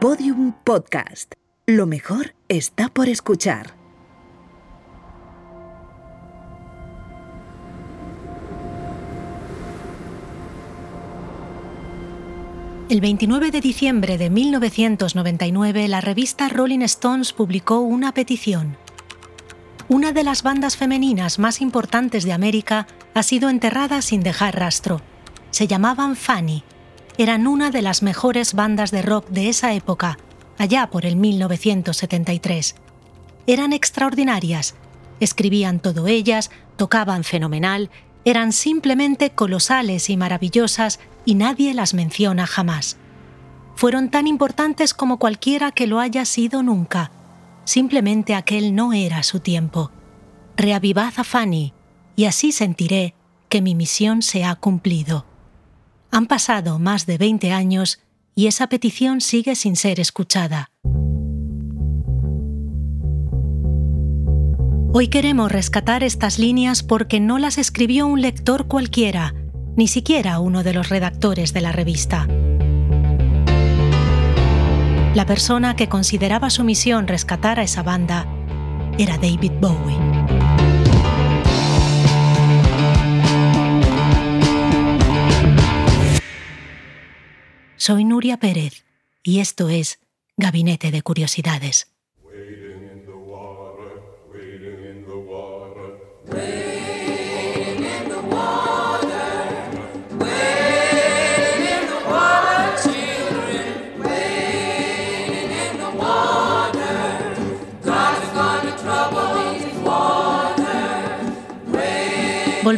Podium 0.00 0.54
Podcast. 0.64 1.34
Lo 1.66 1.84
mejor 1.84 2.34
está 2.48 2.88
por 2.88 3.10
escuchar. 3.10 3.74
El 12.88 13.02
29 13.02 13.50
de 13.50 13.60
diciembre 13.60 14.16
de 14.16 14.30
1999, 14.30 15.86
la 15.88 16.00
revista 16.00 16.48
Rolling 16.48 16.80
Stones 16.80 17.34
publicó 17.34 17.80
una 17.80 18.14
petición. 18.14 18.78
Una 19.88 20.12
de 20.12 20.24
las 20.24 20.42
bandas 20.42 20.78
femeninas 20.78 21.38
más 21.38 21.60
importantes 21.60 22.24
de 22.24 22.32
América 22.32 22.86
ha 23.12 23.22
sido 23.22 23.50
enterrada 23.50 24.00
sin 24.00 24.22
dejar 24.22 24.58
rastro. 24.58 25.02
Se 25.50 25.66
llamaban 25.66 26.16
Fanny. 26.16 26.64
Eran 27.20 27.46
una 27.46 27.70
de 27.70 27.82
las 27.82 28.02
mejores 28.02 28.54
bandas 28.54 28.90
de 28.90 29.02
rock 29.02 29.28
de 29.28 29.50
esa 29.50 29.74
época, 29.74 30.16
allá 30.56 30.86
por 30.86 31.04
el 31.04 31.16
1973. 31.16 32.76
Eran 33.46 33.74
extraordinarias, 33.74 34.74
escribían 35.20 35.80
todo 35.80 36.06
ellas, 36.06 36.50
tocaban 36.76 37.22
fenomenal 37.22 37.90
eran 38.24 38.52
simplemente 38.52 39.28
colosales 39.28 40.08
y 40.08 40.16
maravillosas 40.16 40.98
y 41.26 41.34
nadie 41.34 41.74
las 41.74 41.92
menciona 41.92 42.46
jamás. 42.46 42.96
Fueron 43.76 44.10
tan 44.10 44.26
importantes 44.26 44.94
como 44.94 45.18
cualquiera 45.18 45.72
que 45.72 45.86
lo 45.86 46.00
haya 46.00 46.24
sido 46.24 46.62
nunca. 46.62 47.10
Simplemente 47.64 48.34
aquel 48.34 48.74
no 48.74 48.94
era 48.94 49.22
su 49.24 49.40
tiempo. 49.40 49.90
Reavivad 50.56 51.12
a 51.18 51.24
Fanny 51.24 51.74
y 52.16 52.24
así 52.24 52.50
sentiré 52.50 53.14
que 53.50 53.60
mi 53.60 53.74
misión 53.74 54.22
se 54.22 54.42
ha 54.42 54.54
cumplido. 54.54 55.26
Han 56.12 56.26
pasado 56.26 56.78
más 56.78 57.06
de 57.06 57.18
20 57.18 57.52
años 57.52 58.00
y 58.34 58.48
esa 58.48 58.68
petición 58.68 59.20
sigue 59.20 59.54
sin 59.54 59.76
ser 59.76 60.00
escuchada. 60.00 60.70
Hoy 64.92 65.06
queremos 65.06 65.52
rescatar 65.52 66.02
estas 66.02 66.40
líneas 66.40 66.82
porque 66.82 67.20
no 67.20 67.38
las 67.38 67.58
escribió 67.58 68.08
un 68.08 68.22
lector 68.22 68.66
cualquiera, 68.66 69.34
ni 69.76 69.86
siquiera 69.86 70.40
uno 70.40 70.64
de 70.64 70.72
los 70.74 70.88
redactores 70.88 71.52
de 71.52 71.60
la 71.60 71.70
revista. 71.70 72.26
La 75.14 75.26
persona 75.26 75.76
que 75.76 75.88
consideraba 75.88 76.50
su 76.50 76.64
misión 76.64 77.06
rescatar 77.06 77.60
a 77.60 77.62
esa 77.62 77.84
banda 77.84 78.26
era 78.98 79.16
David 79.16 79.52
Bowie. 79.60 80.19
Soy 87.80 88.04
Nuria 88.04 88.36
Pérez 88.36 88.84
y 89.22 89.40
esto 89.40 89.70
es 89.70 90.00
Gabinete 90.36 90.90
de 90.90 91.00
Curiosidades. 91.00 91.90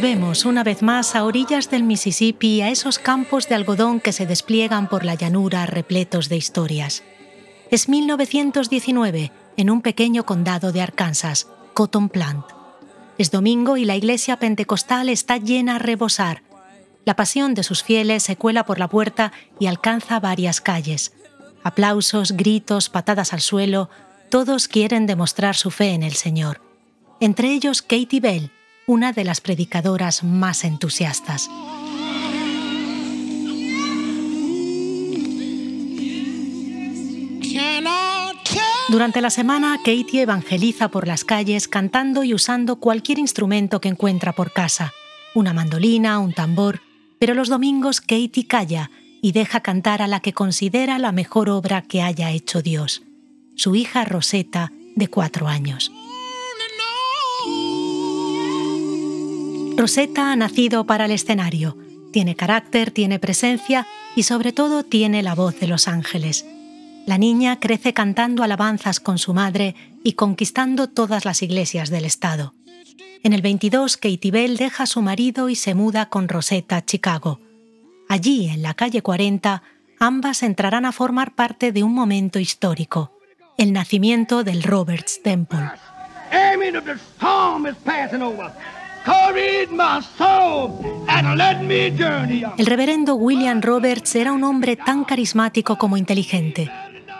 Volvemos 0.03 0.43
una 0.43 0.65
vez 0.65 0.81
más 0.81 1.15
a 1.15 1.23
orillas 1.23 1.69
del 1.71 1.83
Mississippi, 1.83 2.59
a 2.59 2.67
esos 2.67 2.99
campos 2.99 3.47
de 3.47 3.55
algodón 3.55 4.01
que 4.01 4.11
se 4.11 4.25
despliegan 4.25 4.89
por 4.89 5.05
la 5.05 5.15
llanura 5.15 5.65
repletos 5.65 6.27
de 6.27 6.35
historias. 6.35 7.03
Es 7.71 7.87
1919, 7.87 9.31
en 9.55 9.69
un 9.69 9.81
pequeño 9.81 10.25
condado 10.25 10.73
de 10.73 10.81
Arkansas, 10.81 11.47
Cotton 11.73 12.09
Plant. 12.09 12.43
Es 13.17 13.31
domingo 13.31 13.77
y 13.77 13.85
la 13.85 13.95
iglesia 13.95 14.39
pentecostal 14.39 15.07
está 15.07 15.37
llena 15.37 15.77
a 15.77 15.79
rebosar. 15.79 16.43
La 17.05 17.15
pasión 17.15 17.53
de 17.53 17.63
sus 17.63 17.81
fieles 17.81 18.23
se 18.23 18.35
cuela 18.35 18.65
por 18.65 18.79
la 18.79 18.89
puerta 18.89 19.31
y 19.57 19.67
alcanza 19.67 20.19
varias 20.19 20.59
calles. 20.59 21.13
Aplausos, 21.63 22.33
gritos, 22.33 22.89
patadas 22.89 23.31
al 23.31 23.39
suelo, 23.39 23.89
todos 24.29 24.67
quieren 24.67 25.05
demostrar 25.05 25.55
su 25.55 25.71
fe 25.71 25.93
en 25.93 26.03
el 26.03 26.15
Señor. 26.15 26.59
Entre 27.21 27.53
ellos 27.53 27.81
Katie 27.81 28.19
Bell, 28.19 28.51
una 28.87 29.13
de 29.13 29.23
las 29.23 29.41
predicadoras 29.41 30.23
más 30.23 30.63
entusiastas. 30.63 31.49
Durante 38.89 39.21
la 39.21 39.29
semana, 39.29 39.77
Katie 39.77 40.21
evangeliza 40.21 40.89
por 40.89 41.07
las 41.07 41.23
calles 41.23 41.67
cantando 41.67 42.23
y 42.23 42.33
usando 42.33 42.75
cualquier 42.75 43.17
instrumento 43.17 43.81
que 43.81 43.89
encuentra 43.89 44.33
por 44.33 44.51
casa, 44.51 44.91
una 45.33 45.53
mandolina, 45.53 46.19
un 46.19 46.33
tambor, 46.33 46.81
pero 47.17 47.33
los 47.33 47.49
domingos 47.49 48.01
Katie 48.01 48.45
calla 48.47 48.91
y 49.21 49.31
deja 49.31 49.61
cantar 49.61 50.01
a 50.01 50.07
la 50.07 50.19
que 50.19 50.33
considera 50.33 50.99
la 50.99 51.11
mejor 51.11 51.49
obra 51.49 51.81
que 51.81 52.01
haya 52.01 52.31
hecho 52.31 52.61
Dios, 52.61 53.03
su 53.55 53.73
hija 53.73 54.03
Rosetta, 54.03 54.71
de 54.95 55.07
cuatro 55.07 55.47
años. 55.47 55.91
Rosetta 59.75 60.31
ha 60.31 60.35
nacido 60.35 60.85
para 60.85 61.05
el 61.05 61.11
escenario. 61.11 61.77
Tiene 62.11 62.35
carácter, 62.35 62.91
tiene 62.91 63.17
presencia 63.17 63.87
y 64.15 64.23
sobre 64.23 64.51
todo 64.53 64.83
tiene 64.83 65.23
la 65.23 65.33
voz 65.33 65.59
de 65.59 65.67
los 65.67 65.87
ángeles. 65.87 66.45
La 67.07 67.17
niña 67.17 67.59
crece 67.59 67.93
cantando 67.93 68.43
alabanzas 68.43 68.99
con 68.99 69.17
su 69.17 69.33
madre 69.33 69.75
y 70.03 70.13
conquistando 70.13 70.89
todas 70.89 71.25
las 71.25 71.41
iglesias 71.41 71.89
del 71.89 72.05
estado. 72.05 72.53
En 73.23 73.33
el 73.33 73.41
22, 73.41 73.97
Katie 73.97 74.31
Bell 74.31 74.57
deja 74.57 74.83
a 74.83 74.87
su 74.87 75.01
marido 75.01 75.49
y 75.49 75.55
se 75.55 75.73
muda 75.73 76.07
con 76.07 76.29
Rosetta 76.29 76.77
a 76.77 76.85
Chicago. 76.85 77.39
Allí, 78.07 78.49
en 78.49 78.61
la 78.61 78.75
calle 78.75 79.01
40, 79.01 79.63
ambas 79.99 80.43
entrarán 80.43 80.85
a 80.85 80.91
formar 80.91 81.33
parte 81.33 81.71
de 81.71 81.83
un 81.83 81.93
momento 81.93 82.37
histórico, 82.39 83.11
el 83.57 83.73
nacimiento 83.73 84.43
del 84.43 84.61
Roberts 84.61 85.21
Temple. 85.23 85.71
El 92.57 92.65
reverendo 92.65 93.15
William 93.15 93.61
Roberts 93.61 94.15
era 94.15 94.31
un 94.31 94.43
hombre 94.45 94.77
tan 94.77 95.03
carismático 95.03 95.77
como 95.77 95.97
inteligente. 95.97 96.71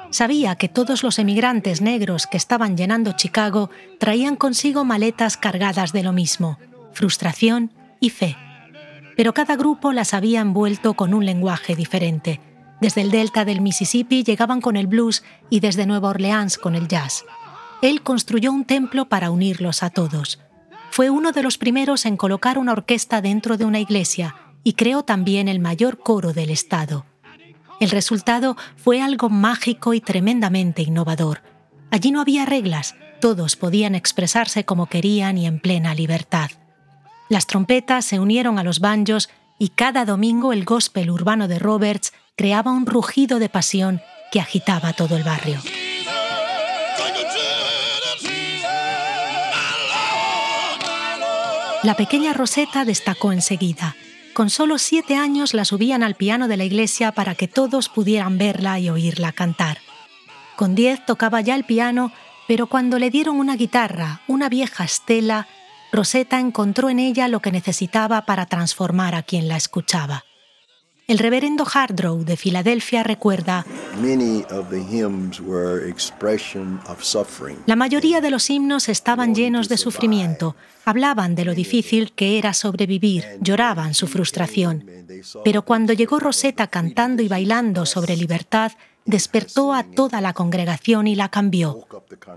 Sabía 0.09 0.55
que 0.55 0.69
todos 0.69 1.03
los 1.03 1.19
emigrantes 1.19 1.81
negros 1.81 2.27
que 2.27 2.37
estaban 2.37 2.77
llenando 2.77 3.13
Chicago 3.13 3.69
traían 3.99 4.35
consigo 4.35 4.85
maletas 4.85 5.35
cargadas 5.35 5.91
de 5.91 6.03
lo 6.03 6.13
mismo, 6.13 6.57
frustración 6.93 7.71
y 7.99 8.11
fe. 8.11 8.37
Pero 9.17 9.33
cada 9.33 9.55
grupo 9.57 9.91
las 9.91 10.13
había 10.13 10.39
envuelto 10.39 10.93
con 10.93 11.13
un 11.13 11.25
lenguaje 11.25 11.75
diferente. 11.75 12.39
Desde 12.79 13.01
el 13.01 13.11
delta 13.11 13.43
del 13.43 13.61
Mississippi 13.61 14.23
llegaban 14.23 14.61
con 14.61 14.77
el 14.77 14.87
blues 14.87 15.23
y 15.49 15.59
desde 15.59 15.85
Nueva 15.85 16.09
Orleans 16.09 16.57
con 16.57 16.75
el 16.75 16.87
jazz. 16.87 17.25
Él 17.81 18.01
construyó 18.03 18.53
un 18.53 18.63
templo 18.63 19.09
para 19.09 19.31
unirlos 19.31 19.83
a 19.83 19.89
todos 19.89 20.39
fue 20.93 21.09
uno 21.09 21.31
de 21.31 21.41
los 21.41 21.57
primeros 21.57 22.05
en 22.05 22.17
colocar 22.17 22.59
una 22.59 22.71
orquesta 22.71 23.19
dentro 23.19 23.57
de 23.57 23.65
una 23.65 23.79
iglesia 23.79 24.35
y 24.63 24.73
creó 24.73 25.01
también 25.01 25.47
el 25.47 25.59
mayor 25.59 25.97
coro 25.97 26.33
del 26.33 26.51
Estado. 26.51 27.07
El 27.79 27.89
resultado 27.89 28.55
fue 28.75 29.01
algo 29.01 29.27
mágico 29.27 29.95
y 29.95 30.01
tremendamente 30.01 30.83
innovador. 30.83 31.41
Allí 31.89 32.11
no 32.11 32.21
había 32.21 32.45
reglas, 32.45 32.93
todos 33.19 33.55
podían 33.55 33.95
expresarse 33.95 34.65
como 34.65 34.85
querían 34.85 35.39
y 35.39 35.47
en 35.47 35.59
plena 35.59 35.95
libertad. 35.95 36.51
Las 37.27 37.47
trompetas 37.47 38.05
se 38.05 38.19
unieron 38.19 38.59
a 38.59 38.63
los 38.63 38.79
banjos 38.79 39.31
y 39.57 39.69
cada 39.69 40.05
domingo 40.05 40.53
el 40.53 40.63
gospel 40.63 41.09
urbano 41.09 41.47
de 41.47 41.57
Roberts 41.57 42.13
creaba 42.35 42.71
un 42.71 42.85
rugido 42.85 43.39
de 43.39 43.49
pasión 43.49 43.99
que 44.31 44.39
agitaba 44.39 44.93
todo 44.93 45.17
el 45.17 45.23
barrio. 45.23 45.59
La 51.83 51.95
pequeña 51.95 52.31
Rosetta 52.31 52.85
destacó 52.85 53.33
enseguida. 53.33 53.97
Con 54.33 54.49
solo 54.49 54.77
siete 54.77 55.17
años 55.17 55.53
la 55.53 55.65
subían 55.65 56.01
al 56.01 56.15
piano 56.15 56.47
de 56.47 56.55
la 56.55 56.63
iglesia 56.63 57.11
para 57.11 57.35
que 57.35 57.49
todos 57.49 57.89
pudieran 57.89 58.37
verla 58.37 58.79
y 58.79 58.89
oírla 58.89 59.33
cantar. 59.33 59.79
Con 60.55 60.75
diez 60.75 61.05
tocaba 61.05 61.41
ya 61.41 61.55
el 61.55 61.65
piano, 61.65 62.13
pero 62.47 62.67
cuando 62.67 62.99
le 62.99 63.09
dieron 63.09 63.37
una 63.37 63.57
guitarra, 63.57 64.21
una 64.29 64.47
vieja 64.47 64.85
estela, 64.85 65.47
Rosetta 65.91 66.39
encontró 66.39 66.89
en 66.89 66.99
ella 66.99 67.27
lo 67.27 67.41
que 67.41 67.51
necesitaba 67.51 68.25
para 68.25 68.45
transformar 68.45 69.13
a 69.13 69.23
quien 69.23 69.49
la 69.49 69.57
escuchaba. 69.57 70.23
El 71.05 71.17
reverendo 71.17 71.65
Hardrow 71.65 72.23
de 72.23 72.37
Filadelfia 72.37 73.03
recuerda, 73.03 73.65
la 77.65 77.75
mayoría 77.75 78.21
de 78.21 78.29
los 78.29 78.49
himnos 78.49 78.87
estaban 78.87 79.35
llenos 79.35 79.67
de 79.67 79.77
sufrimiento, 79.77 80.55
hablaban 80.85 81.35
de 81.35 81.43
lo 81.43 81.53
difícil 81.53 82.13
que 82.13 82.37
era 82.37 82.53
sobrevivir, 82.53 83.25
lloraban 83.41 83.93
su 83.93 84.07
frustración. 84.07 84.85
Pero 85.43 85.63
cuando 85.63 85.91
llegó 85.91 86.19
Rosetta 86.19 86.67
cantando 86.67 87.21
y 87.21 87.27
bailando 87.27 87.85
sobre 87.85 88.15
libertad, 88.15 88.71
despertó 89.05 89.73
a 89.73 89.83
toda 89.83 90.21
la 90.21 90.31
congregación 90.31 91.07
y 91.07 91.15
la 91.15 91.27
cambió. 91.27 91.85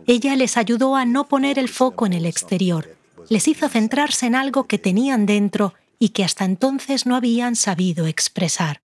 Ella 0.09 0.35
les 0.35 0.57
ayudó 0.57 0.97
a 0.97 1.05
no 1.05 1.29
poner 1.29 1.61
el 1.61 1.69
foco 1.69 2.05
en 2.05 2.15
el 2.15 2.27
exterior, 2.27 2.97
les 3.29 3.47
hizo 3.47 3.69
centrarse 3.69 4.27
en 4.27 4.35
algo 4.35 4.65
que 4.65 4.79
tenían 4.79 5.25
dentro 5.25 5.75
y 5.99 6.11
que 6.11 6.25
hasta 6.25 6.45
entonces 6.45 7.07
no 7.07 7.17
habían 7.17 7.57
sabido 7.57 8.07
expresar. 8.07 8.83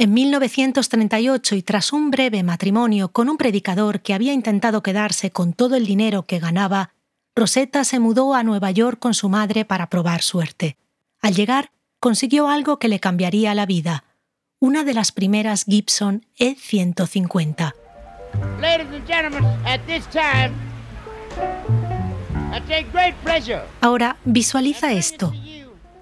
En 0.00 0.14
1938, 0.14 1.56
y 1.56 1.62
tras 1.62 1.92
un 1.92 2.10
breve 2.10 2.44
matrimonio 2.44 3.08
con 3.08 3.28
un 3.28 3.36
predicador 3.36 4.00
que 4.00 4.14
había 4.14 4.32
intentado 4.32 4.82
quedarse 4.82 5.32
con 5.32 5.52
todo 5.52 5.74
el 5.74 5.86
dinero 5.86 6.24
que 6.24 6.38
ganaba, 6.38 6.94
Rosetta 7.34 7.82
se 7.84 7.98
mudó 7.98 8.34
a 8.34 8.42
Nueva 8.44 8.70
York 8.70 8.98
con 9.00 9.14
su 9.14 9.28
madre 9.28 9.64
para 9.64 9.90
probar 9.90 10.22
suerte. 10.22 10.76
Al 11.20 11.34
llegar, 11.34 11.72
consiguió 11.98 12.48
algo 12.48 12.78
que 12.78 12.88
le 12.88 13.00
cambiaría 13.00 13.54
la 13.54 13.66
vida, 13.66 14.04
una 14.60 14.84
de 14.84 14.94
las 14.94 15.12
primeras 15.12 15.64
Gibson 15.64 16.26
E150. 16.38 17.74
Ahora 23.80 24.16
visualiza 24.24 24.92
esto. 24.92 25.32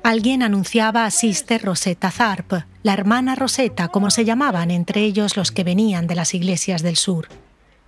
Alguien 0.06 0.44
anunciaba 0.44 1.04
a 1.04 1.10
Sister 1.10 1.60
Rosetta 1.60 2.12
Tharp, 2.12 2.52
la 2.84 2.92
hermana 2.92 3.34
Rosetta, 3.34 3.88
como 3.88 4.12
se 4.12 4.24
llamaban 4.24 4.70
entre 4.70 5.00
ellos 5.00 5.36
los 5.36 5.50
que 5.50 5.64
venían 5.64 6.06
de 6.06 6.14
las 6.14 6.32
iglesias 6.32 6.84
del 6.84 6.94
sur. 6.94 7.26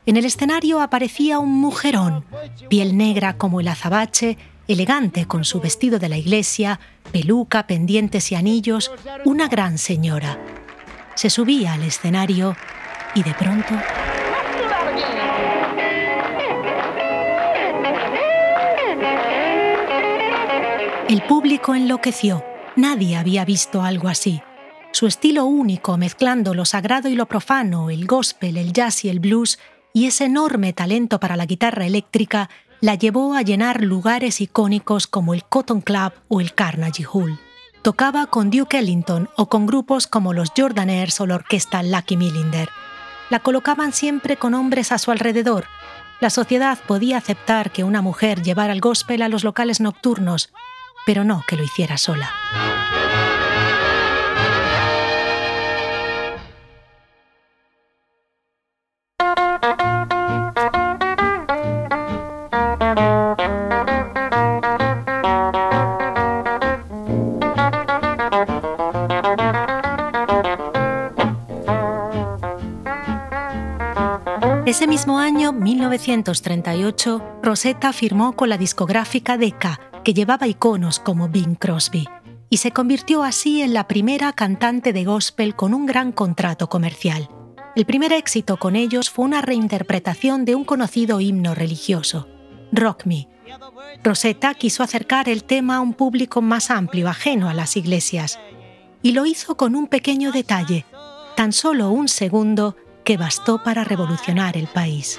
En 0.05 0.17
el 0.17 0.25
escenario 0.25 0.81
aparecía 0.81 1.39
un 1.39 1.53
mujerón, 1.61 2.25
piel 2.69 2.97
negra 2.97 3.35
como 3.35 3.61
el 3.61 3.69
azabache, 3.69 4.37
elegante 4.67 5.27
con 5.27 5.45
su 5.45 5.61
vestido 5.61 6.01
de 6.01 6.09
la 6.09 6.17
iglesia, 6.17 6.81
peluca, 7.13 7.69
pendientes 7.69 8.33
y 8.33 8.35
anillos, 8.35 8.91
una 9.25 9.47
gran 9.47 9.79
señora. 9.79 10.41
Se 11.15 11.31
subía 11.31 11.75
al 11.75 11.85
escenario 11.85 12.57
y 13.15 13.23
de 13.23 13.35
pronto... 13.35 13.75
El 21.09 21.23
público 21.23 21.75
enloqueció. 21.75 22.45
Nadie 22.77 23.17
había 23.17 23.47
visto 23.47 23.81
algo 23.81 24.09
así. 24.09 24.43
Su 24.93 25.07
estilo 25.07 25.47
único, 25.47 25.97
mezclando 25.97 26.53
lo 26.53 26.67
sagrado 26.67 27.09
y 27.09 27.15
lo 27.15 27.25
profano, 27.25 27.89
el 27.89 28.07
gospel, 28.07 28.59
el 28.59 28.75
jazz 28.75 29.07
y 29.07 29.09
el 29.09 29.19
blues, 29.19 29.59
y 29.95 30.05
ese 30.05 30.27
enorme 30.27 30.75
talento 30.75 31.19
para 31.19 31.37
la 31.37 31.47
guitarra 31.47 31.87
eléctrica, 31.87 32.51
la 32.83 32.95
llevó 32.95 33.33
a 33.33 33.41
llenar 33.41 33.83
lugares 33.83 34.43
icónicos 34.43 35.07
como 35.07 35.33
el 35.33 35.45
Cotton 35.45 35.81
Club 35.81 36.13
o 36.29 36.43
el 36.43 36.53
Carnegie 36.53 37.07
Hall. 37.11 37.41
Tocaba 37.81 38.27
con 38.27 38.51
Duke 38.51 38.79
Ellington 38.79 39.31
o 39.35 39.49
con 39.49 39.65
grupos 39.65 40.09
como 40.09 40.35
los 40.35 40.53
Jordaners 40.55 41.23
o 41.23 41.27
la 41.27 41.37
orquesta 41.37 41.83
Lucky 41.83 42.19
Millinder. 42.19 42.69
La 43.31 43.39
colocaban 43.39 43.95
siempre 43.95 44.37
con 44.37 44.53
hombres 44.53 44.93
a 44.93 44.99
su 44.99 45.11
alrededor. 45.11 45.65
La 46.21 46.29
sociedad 46.29 46.79
podía 46.87 47.17
aceptar 47.17 47.71
que 47.71 47.83
una 47.83 48.03
mujer 48.03 48.43
llevara 48.43 48.75
el 48.75 48.83
gospel 48.83 49.23
a 49.23 49.31
los 49.31 49.43
locales 49.43 49.81
nocturnos, 49.81 50.53
pero 51.07 51.25
no 51.25 51.43
que 51.47 51.57
lo 51.57 51.63
hiciera 51.63 51.97
sola. 51.97 52.31
Ese 74.69 74.87
mismo 74.87 75.19
año, 75.19 75.55
1938, 75.55 77.41
Rosetta 77.43 77.95
firmó 77.95 78.35
con 78.37 78.51
la 78.51 78.59
discográfica 78.59 79.39
Decca, 79.39 79.81
que 80.09 80.15
llevaba 80.15 80.47
iconos 80.47 81.01
como 81.01 81.29
Bing 81.29 81.55
Crosby, 81.55 82.09
y 82.49 82.57
se 82.57 82.71
convirtió 82.71 83.25
así 83.25 83.61
en 83.61 83.75
la 83.75 83.87
primera 83.87 84.33
cantante 84.33 84.95
de 84.95 85.05
gospel 85.05 85.55
con 85.55 85.75
un 85.75 85.85
gran 85.85 86.13
contrato 86.13 86.71
comercial. 86.71 87.29
El 87.77 87.85
primer 87.85 88.15
éxito 88.15 88.57
con 88.57 88.75
ellos 88.75 89.11
fue 89.11 89.27
una 89.27 89.43
reinterpretación 89.43 90.47
de 90.47 90.55
un 90.55 90.65
conocido 90.65 91.21
himno 91.21 91.55
religioso, 91.55 92.27
Rock 92.73 93.05
Me. 93.05 93.29
Rosetta 94.03 94.55
quiso 94.55 94.83
acercar 94.83 95.29
el 95.29 95.45
tema 95.45 95.77
a 95.77 95.81
un 95.81 95.93
público 95.93 96.41
más 96.41 96.71
amplio, 96.71 97.07
ajeno 97.07 97.51
a 97.51 97.53
las 97.53 97.77
iglesias, 97.77 98.41
y 99.03 99.13
lo 99.13 99.27
hizo 99.27 99.59
con 99.59 99.77
un 99.77 99.89
pequeño 99.89 100.33
detalle, 100.33 100.87
tan 101.37 101.53
solo 101.53 101.91
un 101.91 102.09
segundo 102.09 102.77
que 103.09 103.17
bastó 103.17 103.63
para 103.63 103.85
revolucionar 103.85 104.59
el 104.59 104.67
país. 104.67 105.19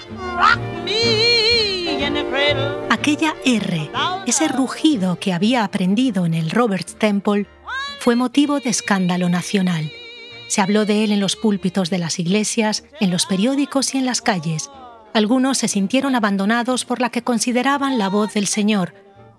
Aquella 2.92 3.34
R, 3.44 3.90
ese 4.28 4.48
rugido 4.48 5.20
que 5.20 5.34
había 5.34 5.64
aprendido 5.64 6.28
en 6.28 6.36
el 6.36 6.52
Roberts 6.52 7.00
Temple, 7.00 7.48
fue 8.00 8.16
motivo 8.16 8.60
de 8.60 8.70
escándalo 8.70 9.28
nacional. 9.28 9.92
Se 10.50 10.62
habló 10.62 10.86
de 10.86 11.04
él 11.04 11.12
en 11.12 11.20
los 11.20 11.36
púlpitos 11.36 11.90
de 11.90 11.98
las 11.98 12.20
iglesias, 12.20 12.84
en 13.00 13.10
los 13.10 13.26
periódicos 13.26 13.96
y 13.96 13.98
en 13.98 14.06
las 14.06 14.22
calles. 14.22 14.70
Algunos 15.16 15.58
se 15.58 15.68
sintieron 15.68 16.14
abandonados 16.14 16.86
por 16.86 17.02
la 17.02 17.10
que 17.10 17.24
consideraban 17.24 17.98
la 17.98 18.08
voz 18.08 18.36
del 18.36 18.46
Señor, 18.46 18.94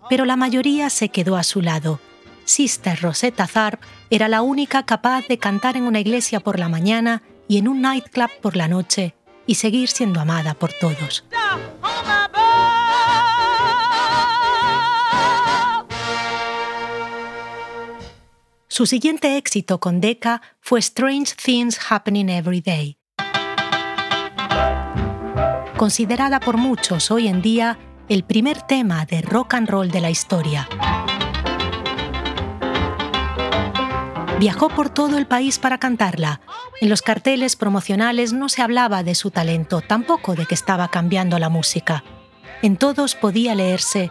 pero 0.08 0.24
la 0.24 0.34
mayoría 0.34 0.90
se 0.90 1.10
quedó 1.10 1.36
a 1.36 1.44
su 1.44 1.62
lado. 1.62 2.00
Sister 2.46 3.00
Rosetta 3.00 3.46
Tharp 3.46 3.80
era 4.10 4.26
la 4.26 4.42
única 4.42 4.84
capaz 4.86 5.28
de 5.28 5.38
cantar 5.38 5.76
en 5.76 5.84
una 5.84 6.00
iglesia 6.00 6.40
por 6.40 6.58
la 6.58 6.68
mañana 6.68 7.22
y 7.50 7.58
en 7.58 7.66
un 7.66 7.80
nightclub 7.82 8.30
por 8.40 8.54
la 8.54 8.68
noche 8.68 9.16
y 9.44 9.56
seguir 9.56 9.88
siendo 9.88 10.20
amada 10.20 10.54
por 10.54 10.72
todos. 10.72 11.24
Su 18.68 18.86
siguiente 18.86 19.36
éxito 19.36 19.80
con 19.80 20.00
Decca 20.00 20.40
fue 20.60 20.78
Strange 20.78 21.34
Things 21.34 21.76
Happening 21.90 22.28
Every 22.28 22.60
Day. 22.60 22.98
Considerada 25.76 26.38
por 26.38 26.56
muchos 26.56 27.10
hoy 27.10 27.26
en 27.26 27.42
día 27.42 27.80
el 28.08 28.22
primer 28.22 28.62
tema 28.62 29.04
de 29.06 29.22
rock 29.22 29.54
and 29.54 29.68
roll 29.68 29.90
de 29.90 30.00
la 30.00 30.10
historia. 30.10 30.68
Viajó 34.38 34.68
por 34.68 34.88
todo 34.88 35.18
el 35.18 35.26
país 35.26 35.58
para 35.58 35.78
cantarla. 35.78 36.40
En 36.80 36.88
los 36.88 37.02
carteles 37.02 37.56
promocionales 37.56 38.32
no 38.32 38.48
se 38.48 38.62
hablaba 38.62 39.02
de 39.02 39.14
su 39.14 39.30
talento, 39.30 39.82
tampoco 39.82 40.34
de 40.34 40.46
que 40.46 40.54
estaba 40.54 40.88
cambiando 40.88 41.38
la 41.38 41.50
música. 41.50 42.04
En 42.62 42.78
todos 42.78 43.14
podía 43.14 43.54
leerse, 43.54 44.10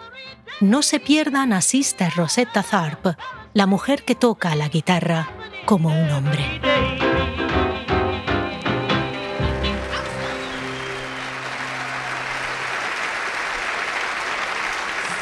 no 0.61 0.83
se 0.83 0.99
pierdan 0.99 1.51
a 1.51 1.61
Sister 1.61 2.13
Rosetta 2.15 2.61
Tharp, 2.61 3.17
la 3.53 3.65
mujer 3.65 4.03
que 4.03 4.13
toca 4.13 4.53
la 4.55 4.69
guitarra 4.69 5.29
como 5.65 5.89
un 5.89 6.11
hombre. 6.11 6.61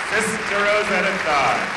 Sister 0.10 0.60
Rosetta 0.60 1.24
Tharp. 1.24 1.77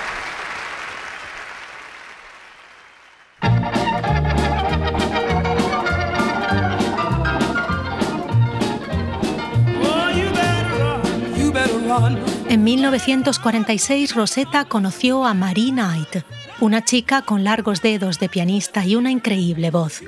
En 12.48 12.62
1946 12.62 14.14
Rosetta 14.14 14.64
conoció 14.64 15.24
a 15.24 15.34
Marie 15.34 15.72
Knight, 15.72 16.24
una 16.60 16.84
chica 16.84 17.22
con 17.22 17.42
largos 17.42 17.82
dedos 17.82 18.20
de 18.20 18.28
pianista 18.28 18.84
y 18.86 18.94
una 18.94 19.10
increíble 19.10 19.72
voz. 19.72 20.00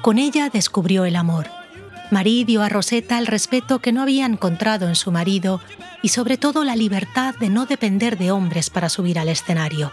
Con 0.00 0.18
ella 0.18 0.48
descubrió 0.48 1.04
el 1.04 1.16
amor. 1.16 1.48
Marie 2.12 2.44
dio 2.44 2.62
a 2.62 2.68
Rosetta 2.68 3.18
el 3.18 3.26
respeto 3.26 3.80
que 3.80 3.90
no 3.90 4.02
había 4.02 4.26
encontrado 4.26 4.86
en 4.86 4.94
su 4.94 5.10
marido 5.10 5.60
y 6.02 6.10
sobre 6.10 6.36
todo 6.36 6.62
la 6.62 6.76
libertad 6.76 7.34
de 7.40 7.48
no 7.48 7.66
depender 7.66 8.16
de 8.16 8.30
hombres 8.30 8.70
para 8.70 8.88
subir 8.88 9.18
al 9.18 9.28
escenario. 9.28 9.90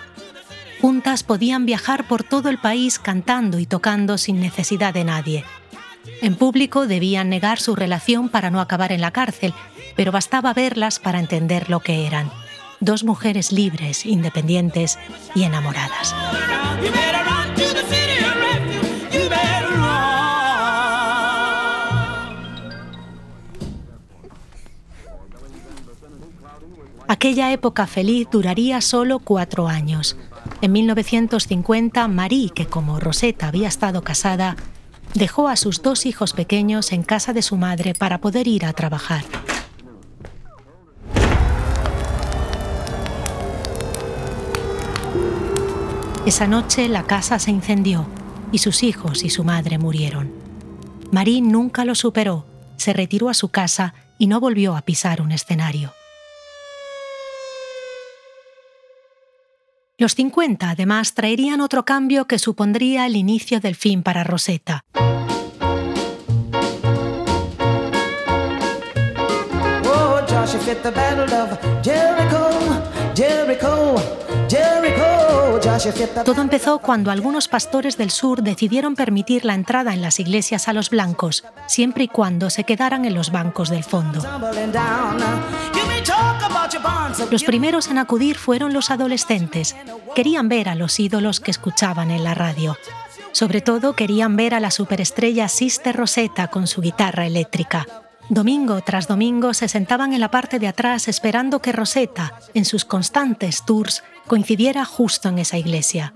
Juntas 0.79 1.23
podían 1.23 1.65
viajar 1.65 2.07
por 2.07 2.21
todo 2.21 2.49
el 2.49 2.59
país 2.59 2.99
cantando 2.99 3.57
y 3.57 3.65
tocando 3.65 4.19
sin 4.19 4.39
necesidad 4.39 4.93
de 4.93 5.05
nadie. 5.05 5.43
En 6.21 6.35
público 6.35 6.85
debían 6.85 7.29
negar 7.29 7.59
su 7.59 7.75
relación 7.75 8.29
para 8.29 8.51
no 8.51 8.61
acabar 8.61 8.91
en 8.91 9.01
la 9.01 9.09
cárcel, 9.09 9.55
pero 9.95 10.11
bastaba 10.11 10.53
verlas 10.53 10.99
para 10.99 11.19
entender 11.19 11.69
lo 11.69 11.79
que 11.79 12.05
eran. 12.07 12.31
Dos 12.79 13.03
mujeres 13.03 13.51
libres, 13.51 14.05
independientes 14.05 14.99
y 15.33 15.43
enamoradas. 15.43 16.13
Aquella 27.07 27.51
época 27.51 27.85
feliz 27.85 28.27
duraría 28.31 28.81
solo 28.81 29.19
cuatro 29.19 29.67
años. 29.67 30.17
En 30.61 30.71
1950, 30.71 32.07
Marie, 32.07 32.49
que 32.49 32.65
como 32.65 32.99
Rosetta 32.99 33.47
había 33.47 33.67
estado 33.67 34.03
casada, 34.03 34.55
Dejó 35.15 35.47
a 35.47 35.55
sus 35.55 35.81
dos 35.81 36.05
hijos 36.05 36.33
pequeños 36.33 36.91
en 36.91 37.01
casa 37.01 37.31
de 37.31 37.41
su 37.41 37.55
madre 37.55 37.93
para 37.93 38.17
poder 38.17 38.49
ir 38.49 38.65
a 38.65 38.73
trabajar. 38.73 39.23
Esa 46.25 46.47
noche 46.47 46.89
la 46.89 47.03
casa 47.03 47.37
se 47.37 47.51
incendió 47.51 48.07
y 48.51 48.57
sus 48.57 48.81
hijos 48.81 49.23
y 49.23 49.29
su 49.29 49.43
madre 49.43 49.77
murieron. 49.77 50.33
Marie 51.11 51.39
nunca 51.39 51.85
lo 51.85 51.93
superó, 51.93 52.47
se 52.77 52.93
retiró 52.93 53.29
a 53.29 53.35
su 53.35 53.49
casa 53.49 53.93
y 54.17 54.25
no 54.25 54.39
volvió 54.39 54.75
a 54.75 54.81
pisar 54.81 55.21
un 55.21 55.31
escenario. 55.31 55.93
Los 59.99 60.15
50 60.15 60.71
además 60.71 61.13
traerían 61.13 61.61
otro 61.61 61.85
cambio 61.85 62.25
que 62.25 62.39
supondría 62.39 63.05
el 63.05 63.15
inicio 63.15 63.59
del 63.59 63.75
fin 63.75 64.01
para 64.01 64.23
Rosetta. 64.23 64.83
Todo 76.23 76.41
empezó 76.41 76.79
cuando 76.79 77.11
algunos 77.11 77.47
pastores 77.47 77.97
del 77.97 78.11
sur 78.11 78.41
decidieron 78.41 78.95
permitir 78.95 79.45
la 79.45 79.53
entrada 79.55 79.93
en 79.93 80.01
las 80.01 80.19
iglesias 80.19 80.67
a 80.67 80.73
los 80.73 80.89
blancos, 80.89 81.43
siempre 81.67 82.05
y 82.05 82.07
cuando 82.07 82.49
se 82.49 82.63
quedaran 82.63 83.05
en 83.05 83.13
los 83.13 83.31
bancos 83.31 83.69
del 83.69 83.83
fondo. 83.83 84.21
Los 87.31 87.43
primeros 87.43 87.87
en 87.87 87.97
acudir 87.97 88.37
fueron 88.37 88.73
los 88.73 88.91
adolescentes. 88.91 89.75
Querían 90.15 90.49
ver 90.49 90.69
a 90.69 90.75
los 90.75 90.99
ídolos 90.99 91.39
que 91.39 91.51
escuchaban 91.51 92.11
en 92.11 92.23
la 92.23 92.33
radio. 92.33 92.77
Sobre 93.31 93.59
todo 93.59 93.93
querían 93.93 94.37
ver 94.37 94.53
a 94.53 94.59
la 94.59 94.71
superestrella 94.71 95.49
Sister 95.49 95.95
Rosetta 95.95 96.47
con 96.47 96.67
su 96.67 96.81
guitarra 96.81 97.25
eléctrica. 97.25 97.85
Domingo 98.29 98.81
tras 98.81 99.07
domingo 99.07 99.53
se 99.53 99.67
sentaban 99.67 100.13
en 100.13 100.19
la 100.19 100.31
parte 100.31 100.57
de 100.57 100.67
atrás 100.67 101.07
esperando 101.07 101.61
que 101.61 101.71
Rosetta, 101.71 102.39
en 102.55 102.65
sus 102.65 102.83
constantes 102.83 103.63
tours, 103.65 104.03
coincidiera 104.25 104.83
justo 104.83 105.29
en 105.29 105.37
esa 105.37 105.57
iglesia. 105.57 106.13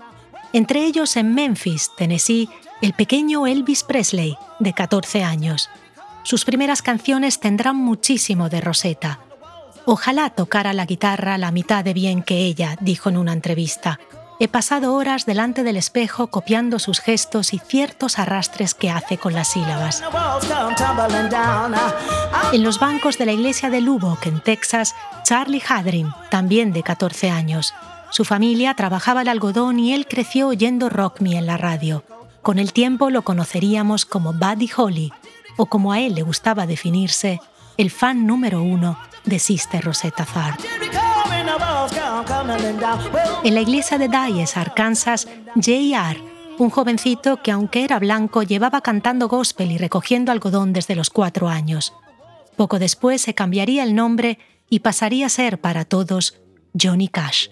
Entre 0.52 0.84
ellos 0.84 1.16
en 1.16 1.34
Memphis, 1.34 1.90
Tennessee, 1.96 2.48
el 2.82 2.94
pequeño 2.94 3.46
Elvis 3.46 3.84
Presley, 3.84 4.36
de 4.58 4.72
14 4.72 5.22
años. 5.22 5.70
Sus 6.24 6.44
primeras 6.44 6.82
canciones 6.82 7.38
tendrán 7.38 7.76
muchísimo 7.76 8.48
de 8.48 8.60
Rosetta. 8.60 9.20
Ojalá 9.86 10.30
tocara 10.30 10.72
la 10.72 10.86
guitarra 10.86 11.38
la 11.38 11.52
mitad 11.52 11.84
de 11.84 11.94
bien 11.94 12.22
que 12.22 12.38
ella, 12.38 12.76
dijo 12.80 13.08
en 13.08 13.18
una 13.18 13.32
entrevista. 13.32 14.00
He 14.42 14.48
pasado 14.48 14.94
horas 14.94 15.26
delante 15.26 15.62
del 15.64 15.76
espejo 15.76 16.28
copiando 16.28 16.78
sus 16.78 17.00
gestos 17.00 17.52
y 17.52 17.58
ciertos 17.58 18.18
arrastres 18.18 18.72
que 18.72 18.88
hace 18.88 19.18
con 19.18 19.34
las 19.34 19.48
sílabas. 19.48 20.02
En 22.54 22.62
los 22.62 22.80
bancos 22.80 23.18
de 23.18 23.26
la 23.26 23.32
iglesia 23.32 23.68
de 23.68 23.82
Lubbock, 23.82 24.24
en 24.24 24.40
Texas, 24.40 24.94
Charlie 25.24 25.62
Hadrin, 25.68 26.08
también 26.30 26.72
de 26.72 26.82
14 26.82 27.28
años. 27.28 27.74
Su 28.08 28.24
familia 28.24 28.72
trabajaba 28.72 29.20
el 29.20 29.28
algodón 29.28 29.78
y 29.78 29.92
él 29.92 30.06
creció 30.08 30.48
oyendo 30.48 30.88
rock 30.88 31.20
me 31.20 31.36
en 31.36 31.44
la 31.44 31.58
radio. 31.58 32.02
Con 32.40 32.58
el 32.58 32.72
tiempo 32.72 33.10
lo 33.10 33.20
conoceríamos 33.20 34.06
como 34.06 34.32
Buddy 34.32 34.70
Holly, 34.74 35.12
o 35.58 35.66
como 35.66 35.92
a 35.92 36.00
él 36.00 36.14
le 36.14 36.22
gustaba 36.22 36.66
definirse, 36.66 37.42
el 37.76 37.90
fan 37.90 38.26
número 38.26 38.62
uno 38.62 38.98
de 39.26 39.38
Sister 39.38 39.84
Rosetta 39.84 40.24
Tharpe. 40.24 41.09
En 43.42 43.54
la 43.54 43.60
iglesia 43.60 43.98
de 43.98 44.08
Dyess, 44.08 44.56
Arkansas, 44.56 45.28
J.R., 45.54 46.22
un 46.58 46.70
jovencito 46.70 47.42
que 47.42 47.50
aunque 47.50 47.84
era 47.84 47.98
blanco 47.98 48.42
llevaba 48.42 48.82
cantando 48.82 49.28
gospel 49.28 49.72
y 49.72 49.78
recogiendo 49.78 50.30
algodón 50.30 50.72
desde 50.72 50.94
los 50.94 51.08
cuatro 51.08 51.48
años. 51.48 51.94
Poco 52.56 52.78
después 52.78 53.22
se 53.22 53.34
cambiaría 53.34 53.82
el 53.82 53.94
nombre 53.94 54.38
y 54.68 54.80
pasaría 54.80 55.26
a 55.26 55.30
ser 55.30 55.58
para 55.58 55.86
todos 55.86 56.38
Johnny 56.78 57.08
Cash. 57.08 57.48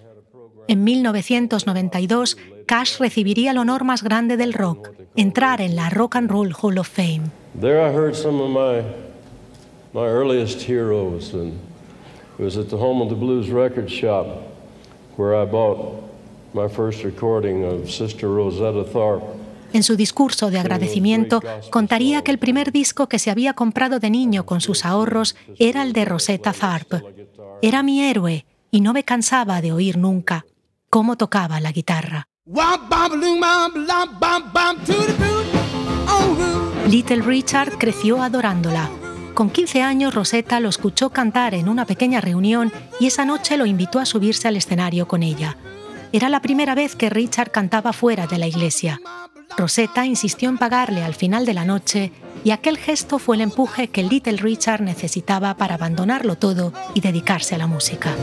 En 0.69 0.85
1992, 0.85 2.37
Cash 2.67 2.99
recibiría 2.99 3.53
el 3.53 3.59
honor 3.59 3.85
más 3.85 4.03
grande 4.03 4.37
del 4.37 4.53
rock, 4.53 4.91
entrar 5.17 5.63
en 5.63 5.75
la 5.75 5.89
Rock 5.89 6.17
and 6.17 6.31
Roll 6.31 6.55
Hall 6.61 6.77
of 6.77 6.89
Fame. 6.89 7.23
It 12.39 12.45
was 12.45 12.57
at 12.57 12.69
the 12.69 12.77
home 12.77 13.03
of 13.03 13.09
the 13.09 13.17
blues 13.17 13.51
record 13.51 13.91
shop 13.91 14.27
where 15.17 15.35
I 15.35 15.45
bought 15.45 16.05
my 16.55 16.69
first 16.69 17.03
recording 17.03 17.65
of 17.65 17.91
Sister 17.91 18.29
Rosetta 18.29 18.85
Tharpe. 18.85 19.27
En 19.73 19.83
su 19.83 19.97
discurso 19.97 20.49
de 20.49 20.61
agradecimiento 20.61 21.43
contaría 21.71 22.23
que 22.23 22.31
el 22.31 22.39
primer 22.39 22.71
disco 22.71 23.09
que 23.09 23.19
se 23.19 23.33
había 23.33 23.55
comprado 23.55 23.99
de 23.99 24.11
niño 24.11 24.47
con 24.47 24.61
sus 24.61 24.85
ahorros 24.85 25.35
era 25.59 25.83
el 25.83 25.93
de 25.93 26.05
Rosetta 26.05 26.53
Tharpe. 26.53 27.03
Era 27.61 27.83
mi 27.83 28.03
héroe 28.03 28.47
y 28.71 28.83
no 28.83 28.93
me 28.93 29.03
cansaba 29.03 29.61
de 29.61 29.73
oír 29.73 29.99
nunca 29.99 30.47
cómo 30.91 31.17
tocaba 31.17 31.61
la 31.61 31.73
guitarra. 31.73 32.29
Little 36.87 37.23
Richard 37.23 37.79
creció 37.79 38.23
adorándola 38.23 38.89
con 39.39 39.51
15 39.51 39.83
años, 39.83 40.17
Rosetta 40.17 40.59
lo 40.59 40.69
escuchó 40.69 41.11
cantar 41.11 41.55
en 41.55 41.69
una 41.69 41.85
pequeña 41.85 42.21
reunión 42.21 42.73
y 42.99 43.07
esa 43.07 43.25
noche 43.25 43.57
lo 43.57 43.67
invitó 43.67 44.01
a 44.01 44.05
subirse 44.05 44.49
al 44.49 44.57
escenario 44.57 45.07
con 45.07 45.23
ella. 45.23 45.57
Era 46.11 46.29
la 46.29 46.43
primera 46.43 46.75
vez 46.75 46.97
que 46.97 47.09
Richard 47.09 47.53
cantaba 47.53 47.93
fuera 47.93 48.27
de 48.27 48.37
la 48.37 48.49
iglesia. 48.49 49.01
Rosetta 49.57 50.05
insistió 50.05 50.49
en 50.49 50.59
pagarle 50.59 51.05
al 51.05 51.15
final 51.15 51.47
de 51.47 51.55
la 51.55 51.65
noche 51.65 52.11
y 52.43 52.51
aquel 52.51 52.79
gesto 52.79 53.21
fue 53.21 53.37
el 53.37 53.43
empuje 53.43 53.87
que 53.87 54.03
Little 54.03 54.39
Richard 54.39 54.83
necesitaba 54.83 55.57
para 55.57 55.77
abandonarlo 55.77 56.35
todo 56.35 56.73
y 56.95 57.01
dedicarse 57.01 57.55
a 57.55 57.59
la 57.59 57.69
música. 57.69 58.17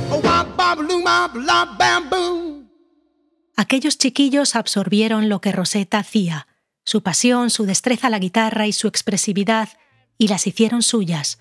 Aquellos 3.56 3.98
chiquillos 3.98 4.58
absorbieron 4.58 5.30
lo 5.30 5.40
que 5.40 5.54
Rosetta 5.54 5.98
hacía, 5.98 6.48
su 6.84 7.04
pasión, 7.04 7.52
su 7.52 7.66
destreza 7.66 8.08
a 8.08 8.10
la 8.10 8.20
guitarra 8.20 8.68
y 8.68 8.74
su 8.74 8.90
expresividad 8.90 9.70
y 10.18 10.28
las 10.28 10.48
hicieron 10.48 10.82
suyas. 10.82 11.40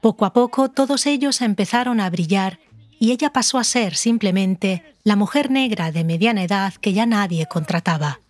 Poco 0.00 0.24
a 0.24 0.32
poco 0.32 0.70
todos 0.70 1.06
ellos 1.06 1.40
empezaron 1.40 2.00
a 2.00 2.10
brillar 2.10 2.58
y 2.98 3.12
ella 3.12 3.32
pasó 3.32 3.58
a 3.58 3.64
ser 3.64 3.94
simplemente 3.94 4.94
la 5.02 5.16
mujer 5.16 5.50
negra 5.50 5.92
de 5.92 6.04
mediana 6.04 6.42
edad 6.42 6.74
que 6.74 6.92
ya 6.92 7.06
nadie 7.06 7.46
contrataba. 7.46 8.20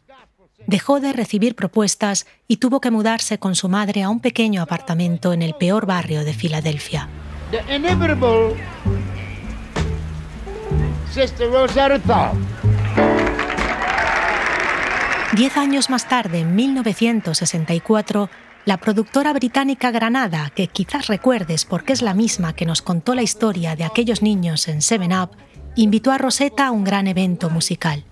Dejó 0.67 1.01
de 1.01 1.13
recibir 1.13 1.55
propuestas 1.55 2.27
y 2.49 2.57
tuvo 2.57 2.81
que 2.81 2.91
mudarse 2.91 3.39
con 3.39 3.55
su 3.55 3.69
madre 3.69 4.03
a 4.03 4.09
un 4.09 4.21
pequeño 4.21 4.63
apartamento 4.63 5.33
en 5.33 5.43
el 5.43 5.55
peor 5.55 5.85
barrio 5.87 6.25
de 6.25 6.33
Filadelfia. 6.33 7.09
Diez 15.37 15.57
años 15.57 15.91
más 15.91 16.09
tarde, 16.09 16.41
en 16.41 16.55
1964, 16.55 18.31
la 18.65 18.79
productora 18.79 19.33
británica 19.35 19.91
Granada, 19.91 20.51
que 20.55 20.69
quizás 20.69 21.09
recuerdes 21.09 21.65
porque 21.67 21.93
es 21.93 22.01
la 22.01 22.15
misma 22.15 22.55
que 22.55 22.65
nos 22.65 22.81
contó 22.81 23.15
la 23.15 23.23
historia 23.23 23.77
de 23.77 23.85
aquellos 23.85 24.23
niños 24.23 24.69
en 24.69 24.81
Seven 24.81 25.13
Up, 25.13 25.31
invitó 25.77 26.13
a 26.13 26.19
Rosetta 26.19 26.69
a 26.69 26.71
un 26.71 26.85
gran 26.85 27.07
evento 27.07 27.51
musical. 27.51 28.05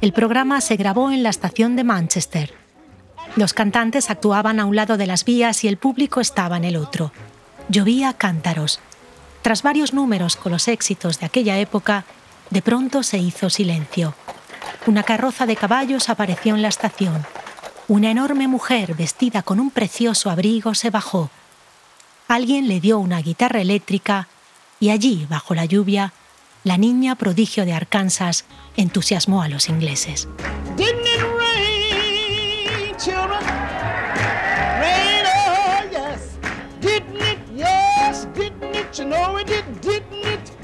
El 0.00 0.12
programa 0.12 0.60
se 0.60 0.76
grabó 0.76 1.10
en 1.10 1.22
la 1.22 1.28
estación 1.28 1.76
de 1.76 1.84
Manchester. 1.84 2.54
Los 3.34 3.52
cantantes 3.52 4.10
actuaban 4.10 4.60
a 4.60 4.64
un 4.64 4.76
lado 4.76 4.96
de 4.96 5.06
las 5.06 5.24
vías 5.24 5.62
y 5.64 5.68
el 5.68 5.76
público 5.76 6.20
estaba 6.20 6.56
en 6.56 6.64
el 6.64 6.76
otro. 6.76 7.12
Llovía 7.68 8.14
cántaros. 8.14 8.80
Tras 9.42 9.62
varios 9.62 9.92
números 9.92 10.36
con 10.36 10.52
los 10.52 10.68
éxitos 10.68 11.20
de 11.20 11.26
aquella 11.26 11.58
época, 11.58 12.04
de 12.50 12.62
pronto 12.62 13.02
se 13.02 13.18
hizo 13.18 13.50
silencio. 13.50 14.14
Una 14.86 15.02
carroza 15.02 15.44
de 15.44 15.56
caballos 15.56 16.08
apareció 16.08 16.54
en 16.54 16.62
la 16.62 16.68
estación 16.68 17.26
una 17.88 18.10
enorme 18.10 18.48
mujer 18.48 18.94
vestida 18.94 19.42
con 19.42 19.60
un 19.60 19.70
precioso 19.70 20.30
abrigo 20.30 20.74
se 20.74 20.90
bajó. 20.90 21.30
Alguien 22.26 22.66
le 22.66 22.80
dio 22.80 22.98
una 22.98 23.20
guitarra 23.20 23.60
eléctrica 23.60 24.28
y 24.80 24.90
allí, 24.90 25.26
bajo 25.30 25.54
la 25.54 25.64
lluvia, 25.64 26.12
la 26.64 26.76
niña 26.76 27.14
prodigio 27.14 27.64
de 27.64 27.72
Arkansas 27.72 28.44
entusiasmó 28.76 29.42
a 29.42 29.48
los 29.48 29.68
ingleses. 29.68 30.28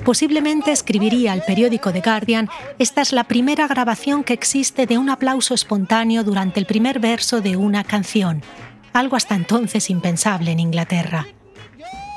Posiblemente 0.04 0.72
escribiría 0.72 1.32
al 1.32 1.42
periódico 1.44 1.92
The 1.92 2.00
Guardian, 2.00 2.48
esta 2.78 3.02
es 3.02 3.12
la 3.12 3.24
primera 3.24 3.68
grabación 3.68 4.24
que 4.24 4.32
existe 4.32 4.86
de 4.86 4.98
un 4.98 5.10
aplauso 5.10 5.54
espontáneo 5.54 6.24
durante 6.24 6.58
el 6.58 6.66
primer 6.66 6.98
verso 6.98 7.40
de 7.40 7.56
una 7.56 7.84
canción, 7.84 8.42
algo 8.92 9.16
hasta 9.16 9.34
entonces 9.34 9.90
impensable 9.90 10.50
en 10.50 10.60
Inglaterra. 10.60 11.26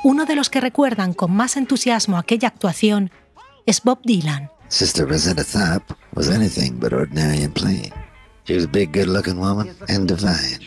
Uno 0.04 0.26
de 0.26 0.34
los 0.34 0.50
que 0.50 0.60
recuerdan 0.60 1.14
con 1.14 1.32
más 1.32 1.56
entusiasmo 1.56 2.18
aquella 2.18 2.48
actuación 2.48 3.10
es 3.66 3.82
Bob 3.82 4.00
Dylan. 4.04 4.50
Sister 4.68 5.08
Rosetta 5.08 5.44
Tharpe 5.44 5.94
was 6.14 6.28
anything 6.28 6.78
but 6.80 6.92
ordinary 6.92 7.42
and 7.44 7.54
plain. 7.54 7.92
She 8.44 8.54
was 8.54 8.64
a 8.64 8.68
big, 8.68 8.92
good-looking 8.92 9.38
woman 9.38 9.74
and 9.88 10.08
divine. 10.08 10.60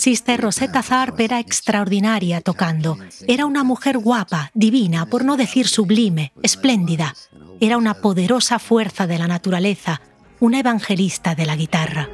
Sister 0.00 0.40
Rosetta 0.40 0.82
Tharpe 0.82 1.24
era 1.24 1.40
extraordinaria 1.40 2.40
tocando. 2.40 2.96
Era 3.28 3.44
una 3.44 3.64
mujer 3.64 3.98
guapa, 3.98 4.50
divina, 4.54 5.04
por 5.04 5.26
no 5.26 5.36
decir 5.36 5.68
sublime, 5.68 6.32
espléndida. 6.42 7.14
Era 7.60 7.76
una 7.76 7.92
poderosa 7.92 8.58
fuerza 8.58 9.06
de 9.06 9.18
la 9.18 9.26
naturaleza, 9.26 10.00
una 10.38 10.60
evangelista 10.60 11.34
de 11.34 11.44
la 11.44 11.54
guitarra. 11.54 12.08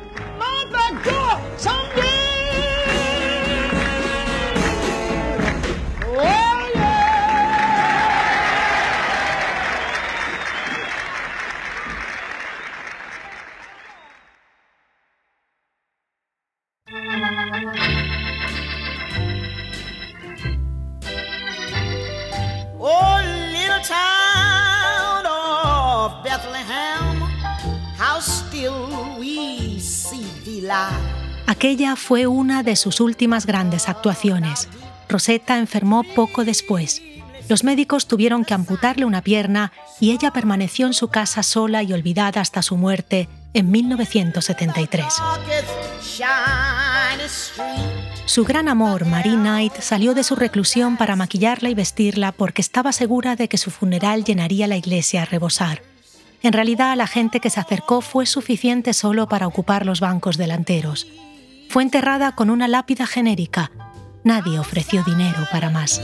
Aquella 31.57 31.97
fue 31.97 32.27
una 32.27 32.63
de 32.63 32.77
sus 32.77 33.01
últimas 33.01 33.47
grandes 33.47 33.89
actuaciones. 33.89 34.69
Rosetta 35.09 35.57
enfermó 35.57 36.05
poco 36.05 36.45
después. 36.45 37.01
Los 37.49 37.65
médicos 37.65 38.07
tuvieron 38.07 38.45
que 38.45 38.53
amputarle 38.53 39.07
una 39.07 39.23
pierna 39.23 39.73
y 39.99 40.11
ella 40.11 40.33
permaneció 40.33 40.87
en 40.87 40.93
su 40.93 41.09
casa 41.09 41.43
sola 41.43 41.83
y 41.83 41.95
olvidada 41.95 42.43
hasta 42.43 42.61
su 42.61 42.77
muerte 42.77 43.31
en 43.55 43.71
1973. 43.71 45.07
Su 48.27 48.45
gran 48.45 48.69
amor, 48.69 49.07
Marie 49.07 49.37
Knight, 49.37 49.81
salió 49.81 50.13
de 50.13 50.25
su 50.25 50.37
reclusión 50.37 50.99
para 50.99 51.17
maquillarla 51.17 51.71
y 51.71 51.75
vestirla 51.75 52.33
porque 52.33 52.61
estaba 52.61 52.93
segura 52.93 53.35
de 53.35 53.49
que 53.49 53.57
su 53.57 53.71
funeral 53.71 54.25
llenaría 54.25 54.67
la 54.67 54.77
iglesia 54.77 55.23
a 55.23 55.25
rebosar. 55.25 55.81
En 56.43 56.53
realidad, 56.53 56.95
la 56.99 57.07
gente 57.07 57.41
que 57.41 57.49
se 57.49 57.61
acercó 57.61 58.03
fue 58.03 58.27
suficiente 58.27 58.93
solo 58.93 59.27
para 59.27 59.47
ocupar 59.47 59.87
los 59.87 60.01
bancos 60.01 60.37
delanteros. 60.37 61.07
Fue 61.69 61.83
enterrada 61.83 62.33
con 62.33 62.51
una 62.51 62.69
lápida 62.69 63.07
genérica. 63.07 63.71
Nadie 64.25 64.59
ofreció 64.59 65.03
dinero 65.05 65.47
para 65.53 65.71
más. 65.71 66.01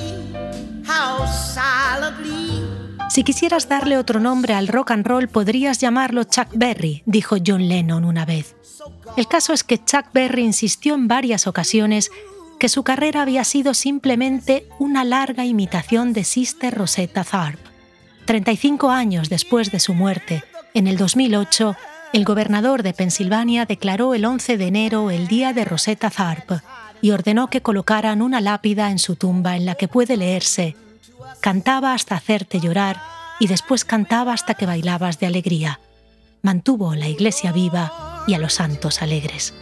Si 3.11 3.25
quisieras 3.25 3.69
darle 3.69 3.99
otro 3.99 4.21
nombre 4.21 4.55
al 4.55 4.69
rock 4.69 4.93
and 4.93 5.07
roll, 5.07 5.29
podrías 5.29 5.79
llamarlo 5.79 6.25
Chuck 6.25 6.49
Berry, 6.55 7.03
dijo 7.05 7.37
John 7.45 7.69
Lennon 7.69 8.05
una 8.05 8.25
vez. 8.25 8.57
El 9.17 9.29
caso 9.29 9.53
es 9.53 9.65
que 9.65 9.85
Chuck 9.85 10.07
Berry 10.15 10.45
insistió 10.45 10.95
en 10.95 11.09
varias 11.09 11.47
ocasiones 11.47 12.11
que 12.59 12.69
su 12.69 12.85
carrera 12.85 13.23
había 13.23 13.45
sido 13.45 13.75
simplemente 13.75 14.67
una 14.79 15.05
larga 15.05 15.45
imitación 15.45 16.13
de 16.13 16.25
Sister 16.25 16.73
Rosetta 16.73 17.25
Tharpe. 17.25 17.63
35 18.25 18.91
años 18.91 19.29
después 19.29 19.71
de 19.73 19.81
su 19.81 19.95
muerte, 19.95 20.45
en 20.73 20.87
el 20.87 20.97
2008, 20.97 21.77
el 22.13 22.25
gobernador 22.25 22.83
de 22.83 22.93
Pensilvania 22.93 23.67
declaró 23.67 24.15
el 24.15 24.25
11 24.25 24.57
de 24.59 24.67
enero 24.67 25.11
el 25.11 25.29
día 25.29 25.53
de 25.53 25.65
Rosetta 25.65 26.11
Tharpe 26.11 26.61
y 27.01 27.11
ordenó 27.11 27.49
que 27.49 27.63
colocaran 27.63 28.23
una 28.23 28.41
lápida 28.41 28.91
en 28.91 28.99
su 28.99 29.17
tumba 29.17 29.57
en 29.57 29.67
la 29.67 29.75
que 29.75 29.89
puede 29.89 30.17
leerse 30.17 30.77
Cantaba 31.43 31.93
hasta 31.93 32.15
hacerte 32.15 32.61
llorar 32.61 33.03
y 33.41 33.49
después 33.49 33.85
cantaba 33.85 34.33
hasta 34.33 34.55
que 34.55 34.65
bailabas 34.65 35.19
de 35.19 35.27
alegría. 35.27 35.81
Mantuvo 36.41 36.95
la 36.95 37.09
iglesia 37.09 37.51
viva 37.51 38.23
y 38.29 38.35
a 38.35 38.39
los 38.39 38.55
santos 38.55 39.03
alegres. 39.03 39.53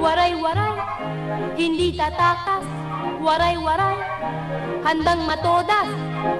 Waray 0.00 0.32
waray, 0.40 0.76
hindi 1.58 1.92
tatakas. 1.92 2.64
Waray 3.20 3.60
waray, 3.60 3.96
handang 4.84 5.26
matodas. 5.28 5.88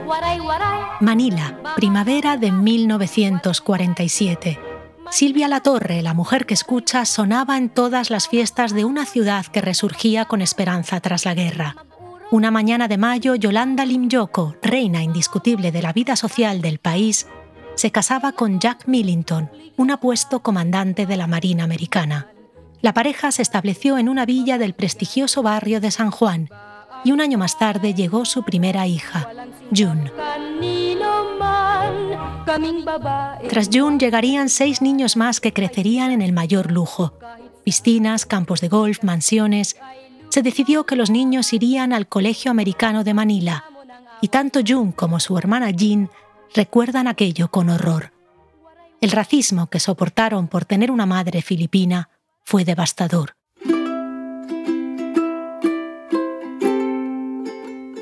Waray 0.09 0.41
waray. 0.41 0.81
Manila, 1.01 1.61
primavera 1.77 2.39
de 2.39 2.53
1947. 2.53 4.59
Silvia 5.11 5.49
Latorre, 5.49 6.01
la 6.01 6.15
mujer 6.15 6.47
que 6.47 6.55
escucha, 6.55 7.05
sonaba 7.05 7.59
en 7.59 7.69
todas 7.69 8.11
las 8.11 8.29
fiestas 8.29 8.73
de 8.73 8.87
una 8.87 9.05
ciudad 9.05 9.45
que 9.45 9.61
resurgía 9.61 10.25
con 10.25 10.41
esperanza 10.41 11.01
tras 11.01 11.27
la 11.27 11.35
guerra. 11.35 11.77
Una 12.31 12.51
mañana 12.51 12.89
de 12.89 12.97
mayo, 12.97 13.35
Yolanda 13.35 13.85
Limyoko, 13.85 14.57
reina 14.63 15.03
indiscutible 15.03 15.71
de 15.71 15.83
la 15.83 15.93
vida 15.93 16.17
social 16.17 16.63
del 16.63 16.79
país, 16.79 17.27
se 17.75 17.91
casaba 17.91 18.33
con 18.33 18.61
Jack 18.61 18.87
Millington, 18.87 19.51
un 19.77 19.91
apuesto 19.91 20.41
comandante 20.41 21.07
de 21.07 21.17
la 21.17 21.27
Marina 21.27 21.65
Americana. 21.65 22.29
La 22.81 22.93
pareja 22.93 23.33
se 23.33 23.43
estableció 23.43 23.99
en 23.99 24.09
una 24.09 24.27
villa 24.27 24.59
del 24.59 24.75
prestigioso 24.75 25.43
barrio 25.43 25.81
de 25.81 25.91
San 25.91 26.11
Juan 26.11 26.49
y 27.05 27.13
un 27.13 27.21
año 27.21 27.39
más 27.39 27.59
tarde 27.59 27.95
llegó 27.95 28.25
su 28.25 28.43
primera 28.43 28.87
hija, 28.87 29.29
June. 29.75 30.11
Tras 33.49 33.71
June 33.73 33.99
llegarían 33.99 34.49
seis 34.49 34.81
niños 34.81 35.17
más 35.17 35.41
que 35.41 35.53
crecerían 35.53 36.13
en 36.13 36.23
el 36.23 36.33
mayor 36.33 36.71
lujo. 36.71 37.15
Piscinas, 37.65 38.27
campos 38.27 38.61
de 38.61 38.69
golf, 38.69 39.03
mansiones. 39.03 39.77
Se 40.29 40.43
decidió 40.43 40.85
que 40.85 40.97
los 40.97 41.11
niños 41.11 41.53
irían 41.53 41.93
al 41.93 42.07
Colegio 42.07 42.51
Americano 42.51 43.05
de 43.05 43.15
Manila 43.15 43.65
y 44.21 44.29
tanto 44.29 44.61
June 44.67 44.93
como 44.95 45.21
su 45.21 45.37
hermana 45.37 45.71
Jean 45.71 46.11
recuerdan 46.55 47.09
aquello 47.09 47.51
con 47.51 47.69
horror. 47.69 48.13
El 49.01 49.11
racismo 49.11 49.67
que 49.67 49.81
soportaron 49.81 50.49
por 50.49 50.65
tener 50.65 50.91
una 50.91 51.05
madre 51.05 51.43
filipina 51.43 52.09
fue 52.43 52.65
devastador. 52.65 53.37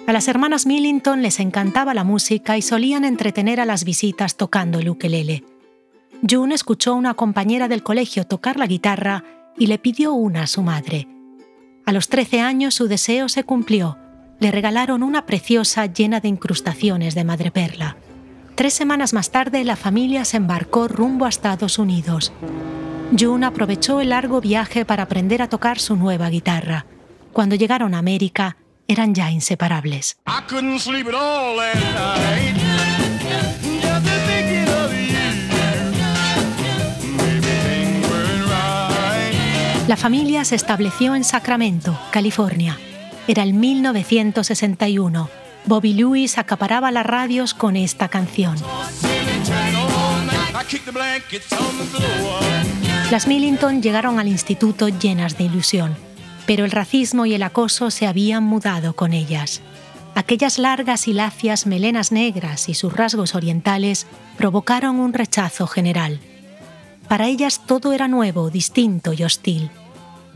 A 0.07 0.12
las 0.12 0.29
hermanas 0.29 0.67
Millington 0.67 1.23
les 1.23 1.41
encantaba 1.41 1.95
la 1.95 2.05
música 2.05 2.59
y 2.59 2.62
solían 2.62 3.05
entretener 3.05 3.61
a 3.61 3.65
las 3.65 3.85
visitas 3.85 4.37
tocando 4.37 4.79
el 4.81 4.91
ukelele. 4.91 5.45
June 6.29 6.55
escuchó 6.55 6.93
a 6.93 6.97
una 6.97 7.15
compañera 7.15 7.67
del 7.67 7.83
colegio 7.83 8.27
tocar 8.27 8.59
la 8.59 8.67
guitarra 8.67 9.25
y 9.57 9.67
le 9.67 9.79
pidió 9.79 10.12
una 10.12 10.43
a 10.43 10.47
su 10.47 10.62
madre. 10.62 11.09
A 11.87 11.93
los 11.93 12.09
13 12.09 12.41
años 12.41 12.75
su 12.75 12.88
deseo 12.88 13.29
se 13.29 13.45
cumplió. 13.45 13.97
Le 14.38 14.51
regalaron 14.51 15.03
una 15.03 15.25
preciosa 15.25 15.87
llena 15.87 16.21
de 16.21 16.29
incrustaciones 16.29 17.15
de 17.15 17.25
madreperla. 17.25 17.97
Tres 18.55 18.75
semanas 18.75 19.15
más 19.15 19.31
tarde, 19.31 19.65
la 19.65 19.77
familia 19.77 20.27
se 20.27 20.37
embarcó 20.37 20.87
rumbo 20.87 21.25
a 21.25 21.31
Estados 21.31 21.79
Unidos. 21.79 22.33
June 23.19 23.47
aprovechó 23.47 24.01
el 24.01 24.11
largo 24.11 24.43
viaje 24.43 24.85
para 24.85 25.05
aprender 25.05 25.41
a 25.41 25.49
tocar 25.49 25.79
su 25.79 25.97
nueva 25.97 26.29
guitarra. 26.29 26.85
Cuando 27.33 27.55
llegaron 27.55 27.95
a 27.95 27.99
América, 27.99 28.59
eran 28.87 29.15
ya 29.15 29.31
inseparables. 29.31 30.19
La 39.88 39.97
familia 39.97 40.45
se 40.45 40.57
estableció 40.57 41.15
en 41.15 41.25
Sacramento, 41.25 41.99
California. 42.11 42.79
Era 43.27 43.43
el 43.45 43.55
1961 43.55 45.42
Bobby 45.64 45.94
Lewis 45.94 46.38
acaparaba 46.38 46.90
las 46.90 47.07
radios 47.07 47.55
con 47.55 47.77
esta 47.77 48.09
canción. 48.09 48.57
Las 53.11 53.27
Millington 53.27 53.83
llegaron 53.83 54.18
al 54.18 54.29
instituto 54.29 54.88
llenas 54.88 55.37
de 55.37 55.44
ilusión, 55.44 55.96
pero 56.46 56.64
el 56.64 56.70
racismo 56.70 57.27
y 57.27 57.35
el 57.35 57.42
acoso 57.42 57.90
se 57.90 58.07
habían 58.07 58.42
mudado 58.42 58.94
con 58.94 59.12
ellas. 59.12 59.61
Aquellas 60.14 60.59
largas 60.59 61.09
y 61.09 61.14
lacias 61.14 61.66
melenas 61.66 62.12
negras 62.12 62.68
y 62.68 62.75
sus 62.75 62.92
rasgos 62.92 63.35
orientales 63.35 64.07
provocaron 64.37 65.01
un 65.01 65.12
rechazo 65.12 65.66
general. 65.66 66.20
Para 67.09 67.29
ellas 67.29 67.62
todo 67.66 67.92
era 67.92 68.09
nuevo, 68.09 68.51
distinto 68.51 69.12
y 69.12 69.22
hostil. 69.25 69.70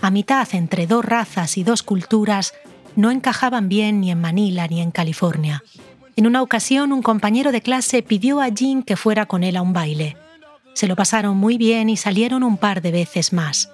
A 0.01 0.11
mitad 0.11 0.49
entre 0.53 0.87
dos 0.87 1.05
razas 1.05 1.57
y 1.57 1.65
dos 1.65 1.83
culturas, 1.83 2.55
no 2.97 3.11
encajaban 3.11 3.69
bien 3.69 4.01
ni 4.01 4.11
en 4.11 4.21
Manila 4.21 4.67
ni 4.67 4.81
en 4.81 4.91
California. 4.91 5.63
En 6.17 6.27
una 6.27 6.43
ocasión, 6.43 6.93
un 6.93 7.03
compañero 7.03 7.53
de 7.53 7.61
clase 7.61 8.03
pidió 8.03 8.41
a 8.41 8.49
Jean 8.49 8.83
que 8.83 8.97
fuera 8.97 9.27
con 9.27 9.45
él 9.45 9.57
a 9.57 9.63
un 9.63 9.73
baile. 9.73 10.17
Se 10.73 10.87
lo 10.87 10.97
pasaron 10.97 11.37
muy 11.37 11.59
bien 11.59 11.89
y 11.89 11.97
salieron 11.97 12.43
un 12.43 12.57
par 12.57 12.83
de 12.83 12.91
veces 12.91 13.33
más. 13.33 13.71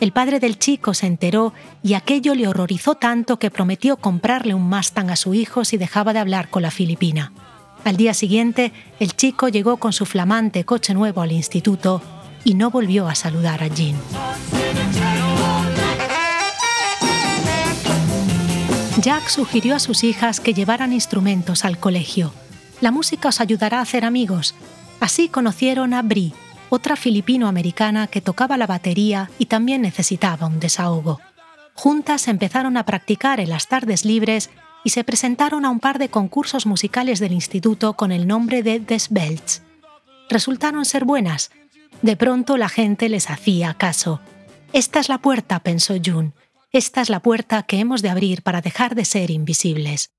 El 0.00 0.12
padre 0.12 0.40
del 0.40 0.58
chico 0.58 0.94
se 0.94 1.06
enteró 1.06 1.52
y 1.82 1.94
aquello 1.94 2.34
le 2.34 2.48
horrorizó 2.48 2.94
tanto 2.94 3.38
que 3.38 3.50
prometió 3.50 3.96
comprarle 3.96 4.54
un 4.54 4.68
Mustang 4.68 5.10
a 5.10 5.16
su 5.16 5.34
hijo 5.34 5.64
si 5.64 5.76
dejaba 5.76 6.12
de 6.12 6.18
hablar 6.18 6.48
con 6.48 6.62
la 6.62 6.70
filipina. 6.70 7.32
Al 7.84 7.96
día 7.96 8.14
siguiente, 8.14 8.72
el 8.98 9.14
chico 9.14 9.48
llegó 9.48 9.76
con 9.76 9.92
su 9.92 10.06
flamante 10.06 10.64
coche 10.64 10.94
nuevo 10.94 11.20
al 11.20 11.32
instituto 11.32 12.02
y 12.44 12.54
no 12.54 12.70
volvió 12.70 13.08
a 13.08 13.14
saludar 13.14 13.62
a 13.62 13.68
Jean. 13.68 13.96
Jack 19.04 19.28
sugirió 19.28 19.76
a 19.76 19.80
sus 19.80 20.02
hijas 20.02 20.40
que 20.40 20.54
llevaran 20.54 20.94
instrumentos 20.94 21.66
al 21.66 21.76
colegio. 21.76 22.32
La 22.80 22.90
música 22.90 23.28
os 23.28 23.42
ayudará 23.42 23.80
a 23.80 23.82
hacer 23.82 24.02
amigos. 24.02 24.54
Así 24.98 25.28
conocieron 25.28 25.92
a 25.92 26.00
Brie, 26.00 26.32
otra 26.70 26.96
filipino-americana 26.96 28.06
que 28.06 28.22
tocaba 28.22 28.56
la 28.56 28.66
batería 28.66 29.30
y 29.38 29.44
también 29.44 29.82
necesitaba 29.82 30.46
un 30.46 30.58
desahogo. 30.58 31.20
Juntas 31.74 32.28
empezaron 32.28 32.78
a 32.78 32.86
practicar 32.86 33.40
en 33.40 33.50
las 33.50 33.68
tardes 33.68 34.06
libres 34.06 34.48
y 34.84 34.88
se 34.88 35.04
presentaron 35.04 35.66
a 35.66 35.70
un 35.70 35.80
par 35.80 35.98
de 35.98 36.08
concursos 36.08 36.64
musicales 36.64 37.20
del 37.20 37.32
instituto 37.32 37.92
con 37.92 38.10
el 38.10 38.26
nombre 38.26 38.62
de 38.62 38.80
Des 38.80 39.10
Belts. 39.10 39.60
Resultaron 40.30 40.86
ser 40.86 41.04
buenas. 41.04 41.50
De 42.00 42.16
pronto 42.16 42.56
la 42.56 42.70
gente 42.70 43.10
les 43.10 43.28
hacía 43.28 43.74
caso. 43.74 44.22
Esta 44.72 44.98
es 44.98 45.10
la 45.10 45.18
puerta, 45.18 45.60
pensó 45.60 45.94
June. 46.02 46.32
Esta 46.74 47.02
es 47.02 47.08
la 47.08 47.20
puerta 47.20 47.62
que 47.62 47.78
hemos 47.78 48.02
de 48.02 48.08
abrir 48.10 48.42
para 48.42 48.60
dejar 48.60 48.96
de 48.96 49.04
ser 49.04 49.30
invisibles. 49.30 50.10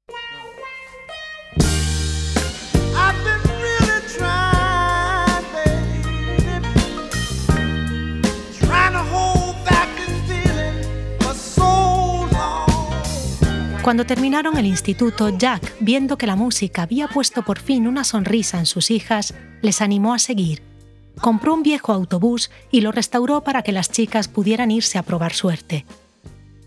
Cuando 13.83 14.05
terminaron 14.05 14.57
el 14.57 14.65
instituto, 14.65 15.37
Jack, 15.37 15.73
viendo 15.81 16.17
que 16.17 16.25
la 16.25 16.37
música 16.37 16.83
había 16.83 17.09
puesto 17.09 17.43
por 17.43 17.59
fin 17.59 17.85
una 17.85 18.05
sonrisa 18.05 18.59
en 18.59 18.65
sus 18.65 18.91
hijas, 18.91 19.33
les 19.61 19.81
animó 19.81 20.13
a 20.13 20.19
seguir. 20.19 20.63
Compró 21.19 21.53
un 21.53 21.63
viejo 21.63 21.91
autobús 21.91 22.49
y 22.71 22.79
lo 22.79 22.93
restauró 22.93 23.41
para 23.41 23.61
que 23.61 23.73
las 23.73 23.91
chicas 23.91 24.29
pudieran 24.29 24.71
irse 24.71 24.97
a 24.97 25.03
probar 25.03 25.33
suerte. 25.33 25.85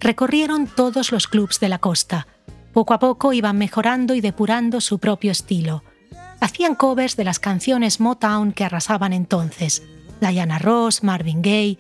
Recorrieron 0.01 0.67
todos 0.67 1.13
los 1.13 1.27
clubs 1.27 1.61
de 1.61 1.69
la 1.69 1.79
costa. 1.79 2.27
Poco 2.73 2.95
a 2.95 2.99
poco 2.99 3.33
iban 3.33 3.59
mejorando 3.59 4.15
y 4.15 4.21
depurando 4.21 4.81
su 4.81 4.99
propio 4.99 5.33
estilo. 5.33 5.83
Hacían 6.41 6.77
covers 6.77 7.17
de 7.17 7.25
las 7.25 7.41
canciones 7.41 7.99
Motown 7.99 8.53
que 8.53 8.65
arrasaban 8.65 9.13
entonces, 9.13 9.83
Diana 10.21 10.59
Ross, 10.59 11.03
Marvin 11.03 11.43
Gaye, 11.43 11.79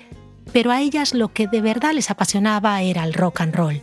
pero 0.53 0.73
a 0.73 0.81
ellas 0.81 1.15
lo 1.15 1.33
que 1.33 1.47
de 1.47 1.61
verdad 1.61 1.93
les 1.93 2.11
apasionaba 2.11 2.83
era 2.83 3.05
el 3.05 3.15
rock 3.15 3.43
and 3.43 3.55
roll. 3.55 3.81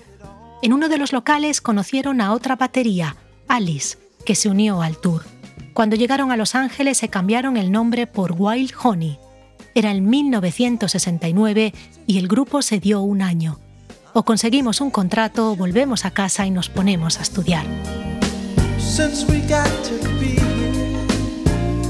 En 0.62 0.74
uno 0.74 0.90
de 0.90 0.98
los 0.98 1.14
locales 1.14 1.62
conocieron 1.62 2.20
a 2.22 2.34
otra 2.34 2.56
batería, 2.56 3.16
Alice, 3.48 3.98
que 4.26 4.36
se 4.36 4.50
unió 4.50 4.82
al 4.82 4.98
tour. 4.98 5.24
Cuando 5.74 5.96
llegaron 5.96 6.32
a 6.32 6.38
Los 6.38 6.56
Ángeles 6.56 6.98
se 6.98 7.10
cambiaron 7.10 7.58
el 7.58 7.72
nombre 7.72 8.08
por 8.08 8.34
Wild 8.38 8.72
Honey. 8.82 9.20
Era 9.76 9.92
el 9.92 10.02
1969 10.02 11.74
y 12.08 12.18
el 12.18 12.28
grupo 12.28 12.62
se 12.62 12.80
dio 12.80 13.02
un 13.02 13.22
año. 13.22 13.60
O 14.16 14.24
conseguimos 14.24 14.82
un 14.82 14.90
contrato, 14.90 15.52
o 15.52 15.56
volvemos 15.56 16.06
a 16.06 16.12
casa 16.12 16.48
y 16.48 16.52
nos 16.52 16.70
ponemos 16.70 17.20
a 17.20 17.22
estudiar. 17.22 17.68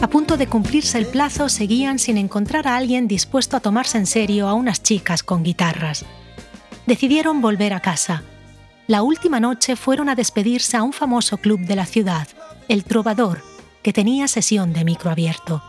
A 0.02 0.08
punto 0.10 0.36
de 0.36 0.48
cumplirse 0.48 0.98
el 0.98 1.06
plazo, 1.06 1.48
seguían 1.48 2.00
sin 2.00 2.18
encontrar 2.18 2.68
a 2.68 2.76
alguien 2.76 3.08
dispuesto 3.08 3.56
a 3.56 3.62
tomarse 3.62 3.98
en 3.98 4.08
serio 4.08 4.50
a 4.50 4.54
unas 4.54 4.84
chicas 4.84 5.24
con 5.24 5.44
guitarras. 5.44 6.04
Decidieron 6.86 7.40
volver 7.40 7.72
a 7.72 7.80
casa 7.80 8.24
la 8.88 9.02
última 9.02 9.40
noche 9.40 9.76
fueron 9.76 10.10
a 10.10 10.16
despedirse 10.16 10.78
a 10.78 10.84
un 10.84 10.94
famoso 10.94 11.38
club 11.38 11.60
de 11.62 11.76
la 11.76 11.88
ciudad, 11.88 12.28
el 12.68 12.84
Trovador, 12.84 13.42
que 13.82 13.94
tenía 13.94 14.28
sesión 14.28 14.74
de 14.74 14.86
micro 14.86 15.10
abierto. 15.10 15.64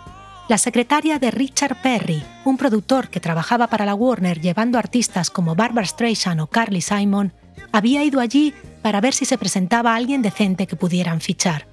La 0.49 0.59
secretaria 0.59 1.19
de 1.19 1.33
Richard 1.33 1.83
Perry, 1.83 2.23
un 2.45 2.57
productor 2.57 3.09
que 3.09 3.19
trabajaba 3.19 3.67
para 3.67 3.85
la 3.85 3.97
Warner 3.97 4.41
llevando 4.41 4.79
artistas 4.79 5.29
como 5.29 5.57
Barbara 5.57 5.85
Streisand 5.85 6.41
o 6.41 6.47
Carly 6.47 6.81
Simon, 6.81 7.33
había 7.73 8.05
ido 8.05 8.21
allí 8.21 8.55
para 8.81 9.01
ver 9.01 9.13
si 9.13 9.25
se 9.25 9.39
presentaba 9.39 9.97
alguien 9.97 10.23
decente 10.23 10.69
que 10.69 10.77
pudieran 10.77 11.21
fichar. 11.21 11.67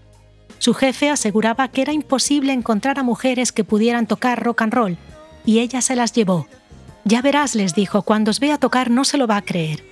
Su 0.57 0.73
jefe 0.73 1.11
aseguraba 1.11 1.67
que 1.67 1.83
era 1.83 1.93
imposible 1.93 2.51
encontrar 2.51 2.97
a 2.97 3.03
mujeres 3.03 3.51
que 3.51 3.63
pudieran 3.63 4.07
tocar 4.07 4.41
rock 4.41 4.63
and 4.63 4.73
roll, 4.73 4.97
y 5.45 5.59
ella 5.59 5.81
se 5.81 5.95
las 5.95 6.11
llevó. 6.11 6.47
Ya 7.05 7.21
verás, 7.21 7.53
les 7.53 7.75
dijo, 7.75 8.01
cuando 8.01 8.31
os 8.31 8.39
vea 8.39 8.57
tocar 8.57 8.89
no 8.89 9.05
se 9.05 9.17
lo 9.17 9.27
va 9.27 9.37
a 9.37 9.43
creer. 9.43 9.83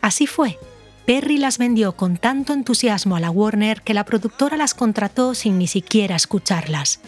Así 0.00 0.26
fue, 0.26 0.58
Perry 1.06 1.38
las 1.38 1.58
vendió 1.58 1.92
con 1.92 2.16
tanto 2.16 2.52
entusiasmo 2.52 3.14
a 3.14 3.20
la 3.20 3.30
Warner 3.30 3.82
que 3.82 3.94
la 3.94 4.04
productora 4.04 4.56
las 4.56 4.74
contrató 4.74 5.36
sin 5.36 5.56
ni 5.56 5.68
siquiera 5.68 6.16
escucharlas. 6.16 7.00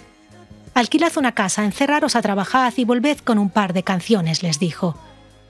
Alquilad 0.74 1.16
una 1.16 1.32
casa, 1.32 1.64
encerraros 1.64 2.16
a 2.16 2.22
trabajar 2.22 2.72
y 2.76 2.84
volved 2.84 3.18
con 3.18 3.38
un 3.38 3.50
par 3.50 3.72
de 3.72 3.82
canciones, 3.82 4.42
les 4.42 4.58
dijo. 4.58 4.96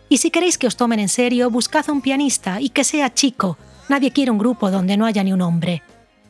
Y 0.08 0.18
si 0.18 0.30
queréis 0.30 0.58
que 0.58 0.66
os 0.66 0.76
tomen 0.76 0.98
en 0.98 1.08
serio, 1.08 1.50
buscad 1.50 1.88
un 1.88 2.00
pianista 2.00 2.60
y 2.60 2.70
que 2.70 2.84
sea 2.84 3.14
chico. 3.14 3.56
Nadie 3.88 4.12
quiere 4.12 4.30
un 4.30 4.38
grupo 4.38 4.70
donde 4.70 4.96
no 4.96 5.06
haya 5.06 5.22
ni 5.22 5.32
un 5.32 5.42
hombre. 5.42 5.82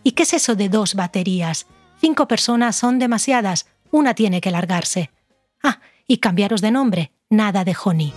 ¿Y 0.03 0.13
qué 0.13 0.25
es 0.25 0.35
eso 0.35 0.55
de 0.55 0.69
dos 0.69 0.95
baterías? 0.95 1.67
Cinco 2.01 2.27
personas 2.27 2.77
son 2.77 2.99
demasiadas, 2.99 3.67
una 3.91 4.15
tiene 4.15 4.41
que 4.41 4.51
largarse. 4.51 5.11
Ah, 5.63 5.81
y 6.07 6.19
cambiaros 6.19 6.61
de 6.61 6.71
nombre, 6.71 7.13
nada 7.29 7.65
de 7.65 7.77
Honey. 7.85 8.13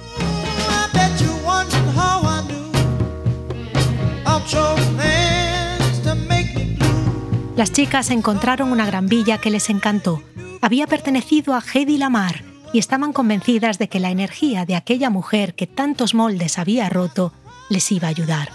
Las 7.55 7.71
chicas 7.71 8.09
encontraron 8.09 8.71
una 8.71 8.87
gran 8.87 9.05
villa 9.07 9.37
que 9.37 9.51
les 9.51 9.69
encantó. 9.69 10.23
Había 10.59 10.87
pertenecido 10.87 11.53
a 11.53 11.61
Hedy 11.61 11.97
Lamar 11.97 12.43
y 12.73 12.79
estaban 12.79 13.13
convencidas 13.13 13.77
de 13.77 13.87
que 13.89 13.99
la 13.99 14.09
energía 14.09 14.65
de 14.65 14.75
aquella 14.75 15.11
mujer 15.11 15.53
que 15.53 15.67
tantos 15.67 16.15
moldes 16.15 16.57
había 16.57 16.89
roto 16.89 17.31
les 17.69 17.91
iba 17.91 18.07
a 18.07 18.09
ayudar. 18.09 18.49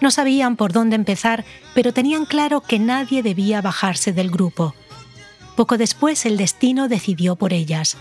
No 0.00 0.10
sabían 0.10 0.56
por 0.56 0.72
dónde 0.72 0.96
empezar, 0.96 1.44
pero 1.74 1.92
tenían 1.92 2.24
claro 2.24 2.62
que 2.62 2.78
nadie 2.78 3.22
debía 3.22 3.60
bajarse 3.60 4.14
del 4.14 4.30
grupo. 4.30 4.74
Poco 5.54 5.76
después 5.76 6.24
el 6.24 6.38
destino 6.38 6.88
decidió 6.88 7.36
por 7.36 7.52
ellas. 7.52 7.98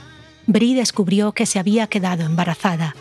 Brie 0.47 0.73
descubrió 0.73 1.33
que 1.33 1.45
se 1.45 1.59
había 1.59 1.87
quedado 1.87 2.23
embarazada. 2.23 2.95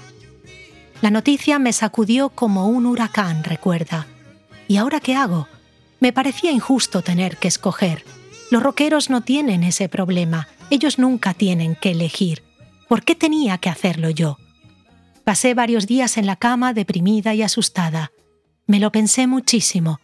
La 1.03 1.13
noticia 1.13 1.61
me 1.61 1.73
sacudió 1.73 2.31
como 2.31 2.67
un 2.67 2.85
huracán, 2.85 3.45
recuerda. 3.45 4.09
¿Y 4.67 4.79
ahora 4.79 4.99
qué 4.99 5.15
hago? 5.15 5.47
Me 6.01 6.13
parecía 6.13 6.53
injusto 6.53 7.03
tener 7.03 7.39
que 7.39 7.49
escoger. 7.49 8.05
Los 8.51 8.63
rockeros 8.63 9.11
no 9.11 9.23
tienen 9.23 9.65
ese 9.65 9.89
problema, 9.89 10.49
ellos 10.71 10.99
nunca 10.99 11.35
tienen 11.35 11.75
que 11.75 11.91
elegir. 11.91 12.43
¿Por 12.89 13.03
qué 13.03 13.15
tenía 13.15 13.59
que 13.59 13.69
hacerlo 13.69 14.09
yo? 14.11 14.39
Pasé 15.25 15.55
varios 15.55 15.87
días 15.87 16.17
en 16.17 16.27
la 16.27 16.37
cama 16.37 16.73
deprimida 16.73 17.35
y 17.35 17.43
asustada. 17.43 18.13
Me 18.67 18.81
lo 18.81 18.93
pensé 18.93 19.27
muchísimo. 19.27 20.01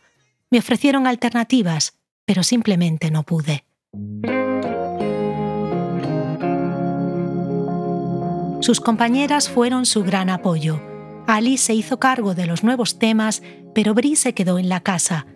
Me 0.51 0.59
ofrecieron 0.59 1.07
alternativas, 1.07 1.95
pero 2.25 2.43
simplemente 2.43 3.11
no 3.11 3.23
pude. 3.23 3.65
Sus 8.61 8.81
compañeras 8.81 9.49
fueron 9.49 9.87
su 9.87 10.03
gran 10.03 10.29
apoyo. 10.29 10.83
Ali 11.27 11.57
se 11.57 11.75
hizo 11.75 11.99
cargo 11.99 12.35
de 12.35 12.47
los 12.47 12.65
nuevos 12.65 12.99
temas, 12.99 13.43
pero 13.75 13.95
Brie 13.95 14.17
se 14.17 14.35
quedó 14.35 14.59
en 14.59 14.69
la 14.69 14.81
casa 14.81 15.27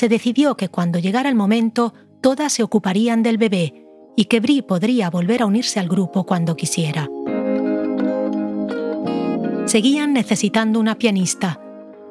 se 0.00 0.08
decidió 0.08 0.56
que 0.56 0.70
cuando 0.70 0.98
llegara 0.98 1.28
el 1.28 1.34
momento 1.34 1.92
todas 2.22 2.54
se 2.54 2.62
ocuparían 2.62 3.22
del 3.22 3.36
bebé 3.36 3.84
y 4.16 4.24
que 4.24 4.40
Brie 4.40 4.62
podría 4.62 5.10
volver 5.10 5.42
a 5.42 5.44
unirse 5.44 5.78
al 5.78 5.90
grupo 5.90 6.24
cuando 6.24 6.56
quisiera. 6.56 7.06
Seguían 9.66 10.14
necesitando 10.14 10.80
una 10.80 10.96
pianista. 10.96 11.60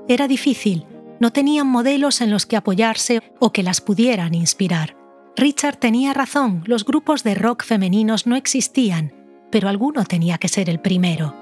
Era 0.08 0.28
difícil, 0.28 0.86
no 1.20 1.32
tenían 1.32 1.66
modelos 1.66 2.22
en 2.22 2.30
los 2.30 2.46
que 2.46 2.58
apoyarse 2.58 3.24
o 3.40 3.52
que 3.52 3.64
las 3.64 3.82
pudieran 3.82 4.36
inspirar. 4.36 4.96
Richard 5.36 5.78
tenía 5.78 6.14
razón, 6.14 6.62
los 6.68 6.86
grupos 6.86 7.24
de 7.24 7.34
rock 7.34 7.64
femeninos 7.64 8.28
no 8.28 8.36
existían, 8.36 9.14
pero 9.50 9.68
alguno 9.68 10.06
tenía 10.06 10.38
que 10.38 10.48
ser 10.48 10.70
el 10.70 10.80
primero. 10.80 11.34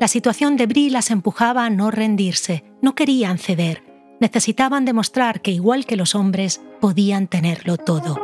La 0.00 0.08
situación 0.08 0.56
de 0.56 0.64
Brie 0.64 0.88
las 0.88 1.10
empujaba 1.10 1.66
a 1.66 1.70
no 1.70 1.90
rendirse, 1.90 2.64
no 2.80 2.94
querían 2.94 3.36
ceder 3.36 3.91
necesitaban 4.22 4.84
demostrar 4.84 5.42
que 5.42 5.50
igual 5.50 5.84
que 5.84 5.96
los 5.96 6.14
hombres 6.14 6.60
podían 6.80 7.26
tenerlo 7.26 7.76
todo. 7.76 8.16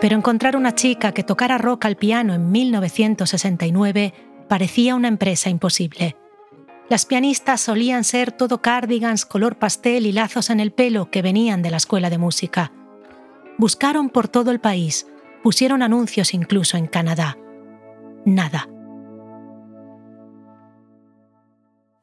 Pero 0.00 0.16
encontrar 0.16 0.56
una 0.56 0.76
chica 0.76 1.10
que 1.10 1.24
tocara 1.24 1.58
rock 1.58 1.86
al 1.86 1.96
piano 1.96 2.32
en 2.32 2.52
1969 2.52 4.14
parecía 4.48 4.94
una 4.94 5.08
empresa 5.08 5.50
imposible. 5.50 6.16
Las 6.88 7.06
pianistas 7.06 7.60
solían 7.60 8.04
ser 8.04 8.30
todo 8.30 8.62
cardigans 8.62 9.26
color 9.26 9.56
pastel 9.56 10.06
y 10.06 10.12
lazos 10.12 10.48
en 10.48 10.60
el 10.60 10.70
pelo 10.70 11.10
que 11.10 11.22
venían 11.22 11.60
de 11.62 11.72
la 11.72 11.78
escuela 11.78 12.08
de 12.08 12.18
música. 12.18 12.70
Buscaron 13.58 14.10
por 14.10 14.28
todo 14.28 14.52
el 14.52 14.60
país, 14.60 15.08
pusieron 15.42 15.82
anuncios 15.82 16.34
incluso 16.34 16.76
en 16.76 16.86
Canadá. 16.86 17.36
Nada. 18.24 18.68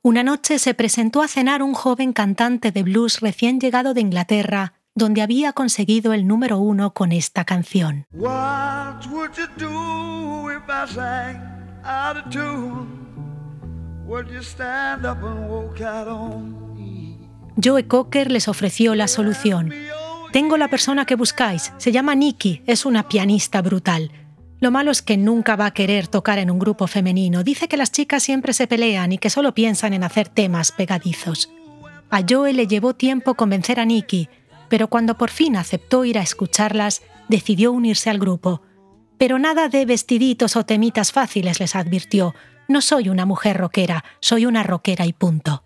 Una 0.04 0.24
noche 0.24 0.58
se 0.58 0.74
presentó 0.74 1.22
a 1.22 1.28
cenar 1.28 1.62
un 1.62 1.76
joven 1.76 2.12
cantante 2.12 2.72
de 2.72 2.82
blues 2.82 3.20
recién 3.20 3.60
llegado 3.60 3.94
de 3.94 4.02
Inglaterra, 4.02 4.74
donde 4.96 5.22
había 5.22 5.54
conseguido 5.54 6.14
el 6.14 6.26
número 6.26 6.58
uno 6.58 6.96
con 6.96 7.12
esta 7.12 7.46
canción. 7.46 8.08
Joe 17.64 17.88
Cocker 17.88 18.32
les 18.32 18.48
ofreció 18.48 18.96
la 18.96 19.08
solución. 19.08 19.72
Tengo 20.32 20.58
la 20.58 20.68
persona 20.68 21.06
que 21.06 21.14
buscáis, 21.14 21.74
se 21.78 21.92
llama 21.92 22.16
Nikki, 22.16 22.64
es 22.66 22.88
una 22.88 23.08
pianista 23.08 23.62
brutal. 23.62 24.12
Lo 24.62 24.70
malo 24.70 24.92
es 24.92 25.02
que 25.02 25.18
nunca 25.18 25.56
va 25.56 25.66
a 25.66 25.74
querer 25.74 26.08
tocar 26.08 26.38
en 26.38 26.52
un 26.52 26.60
grupo 26.60 26.86
femenino. 26.86 27.44
Dice 27.44 27.68
que 27.68 27.78
las 27.78 27.92
chicas 27.92 28.22
siempre 28.22 28.54
se 28.54 28.68
pelean 28.68 29.12
y 29.12 29.18
que 29.18 29.32
solo 29.32 29.56
piensan 29.56 29.94
en 29.94 30.04
hacer 30.04 30.30
temas 30.30 30.72
pegadizos. 30.72 31.52
A 32.12 32.22
Joe 32.30 32.54
le 32.54 32.68
llevó 32.68 32.94
tiempo 32.94 33.34
convencer 33.34 33.80
a 33.80 33.86
Nikki, 33.86 34.30
pero 34.70 34.88
cuando 34.88 35.18
por 35.18 35.32
fin 35.32 35.56
aceptó 35.58 36.06
ir 36.06 36.20
a 36.20 36.22
escucharlas, 36.22 37.02
decidió 37.28 37.72
unirse 37.72 38.12
al 38.12 38.20
grupo. 38.20 38.62
Pero 39.18 39.40
nada 39.40 39.68
de 39.68 39.84
vestiditos 39.86 40.56
o 40.56 40.64
temitas 40.64 41.12
fáciles, 41.12 41.60
les 41.60 41.76
advirtió. 41.76 42.36
No 42.68 42.82
soy 42.82 43.10
una 43.10 43.26
mujer 43.26 43.58
rockera, 43.58 44.04
soy 44.20 44.46
una 44.46 44.62
rockera 44.62 45.08
y 45.08 45.14
punto. 45.14 45.64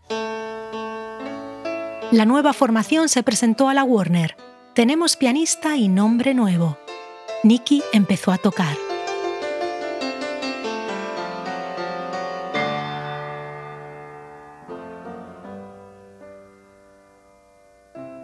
La 2.11 2.23
nueva 2.25 2.53
formación 2.53 3.09
se 3.09 3.23
presentó 3.23 3.67
a 3.67 3.73
la 3.73 3.83
Warner. 3.83 4.37
Tenemos 4.73 5.17
pianista 5.17 5.75
y 5.75 5.89
nombre 5.89 6.33
nuevo. 6.33 6.77
Nicky 7.43 7.83
empezó 7.93 8.31
a 8.31 8.37
tocar. 8.37 8.84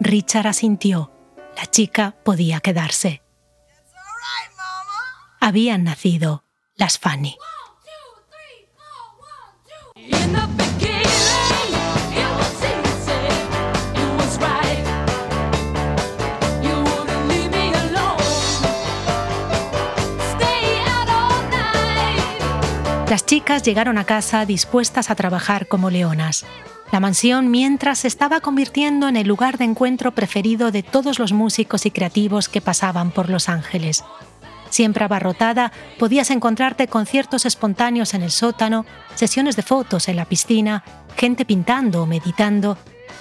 Richard 0.04 0.46
asintió. 0.46 1.12
La 1.56 1.66
chica 1.66 2.16
podía 2.24 2.60
quedarse. 2.60 3.22
Habían 5.40 5.84
nacido 5.84 6.44
las 6.76 6.98
Fanny. 6.98 7.36
Las 23.08 23.26
chicas 23.26 23.62
llegaron 23.62 23.98
a 23.98 24.04
casa 24.04 24.46
dispuestas 24.46 25.10
a 25.10 25.14
trabajar 25.14 25.68
como 25.68 25.90
leonas. 25.90 26.46
La 26.92 27.00
mansión 27.00 27.50
mientras 27.50 28.00
se 28.00 28.08
estaba 28.08 28.40
convirtiendo 28.40 29.08
en 29.08 29.16
el 29.16 29.26
lugar 29.26 29.56
de 29.56 29.64
encuentro 29.64 30.12
preferido 30.12 30.70
de 30.70 30.82
todos 30.82 31.18
los 31.18 31.32
músicos 31.32 31.86
y 31.86 31.90
creativos 31.90 32.50
que 32.50 32.60
pasaban 32.60 33.10
por 33.10 33.30
Los 33.30 33.48
Ángeles. 33.48 34.04
Siempre 34.68 35.02
abarrotada, 35.02 35.72
podías 35.98 36.30
encontrarte 36.30 36.88
conciertos 36.88 37.46
espontáneos 37.46 38.12
en 38.12 38.20
el 38.22 38.30
sótano, 38.30 38.84
sesiones 39.14 39.56
de 39.56 39.62
fotos 39.62 40.06
en 40.08 40.16
la 40.16 40.26
piscina, 40.26 40.84
gente 41.16 41.46
pintando 41.46 42.02
o 42.02 42.06
meditando. 42.06 42.76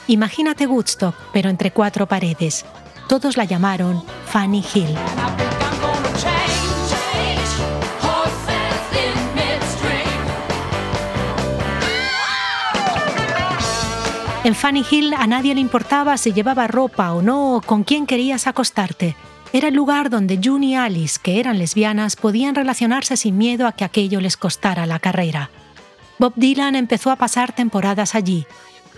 Imagínate 0.08 0.68
Woodstock, 0.68 1.16
pero 1.32 1.50
entre 1.50 1.72
cuatro 1.72 2.08
paredes. 2.08 2.66
Todos 3.08 3.38
la 3.38 3.46
llamaron 3.46 4.04
Fanny 4.26 4.66
Hill. 4.74 4.98
En 14.52 14.56
Fanny 14.56 14.84
Hill 14.92 15.14
a 15.14 15.28
nadie 15.28 15.56
le 15.56 15.62
importaba 15.62 16.18
si 16.18 16.34
llevaba 16.34 16.68
ropa 16.68 17.14
o 17.14 17.22
no 17.22 17.56
o 17.56 17.62
con 17.62 17.86
quién 17.86 18.06
querías 18.06 18.48
acostarte. 18.48 19.16
Era 19.54 19.70
el 19.70 19.76
lugar 19.76 20.10
donde 20.10 20.42
June 20.44 20.66
y 20.66 20.76
Alice, 20.76 21.18
que 21.24 21.40
eran 21.40 21.58
lesbianas, 21.58 22.18
podían 22.18 22.54
relacionarse 22.54 23.16
sin 23.16 23.38
miedo 23.38 23.66
a 23.66 23.72
que 23.72 23.86
aquello 23.86 24.20
les 24.20 24.36
costara 24.36 24.86
la 24.86 25.00
carrera. 25.00 25.52
Bob 26.20 26.34
Dylan 26.36 26.76
empezó 26.76 27.12
a 27.12 27.16
pasar 27.16 27.56
temporadas 27.56 28.14
allí. 28.14 28.46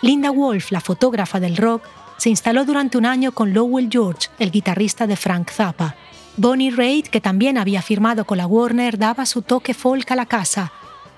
Linda 0.01 0.31
Wolf, 0.31 0.71
la 0.71 0.81
fotógrafa 0.81 1.39
del 1.39 1.55
rock, 1.55 1.83
se 2.17 2.31
instaló 2.31 2.65
durante 2.65 2.97
un 2.97 3.05
año 3.05 3.31
con 3.31 3.53
Lowell 3.53 3.89
George, 3.91 4.29
el 4.39 4.49
guitarrista 4.49 5.05
de 5.05 5.17
Frank 5.17 5.51
Zappa. 5.51 5.95
Bonnie 6.35 6.71
Raitt, 6.71 7.09
que 7.09 7.21
también 7.21 7.59
había 7.59 7.83
firmado 7.83 8.25
con 8.25 8.39
la 8.39 8.47
Warner, 8.47 8.97
daba 8.97 9.27
su 9.27 9.43
toque 9.43 9.75
folk 9.75 10.09
a 10.09 10.15
la 10.15 10.25
casa, 10.25 10.71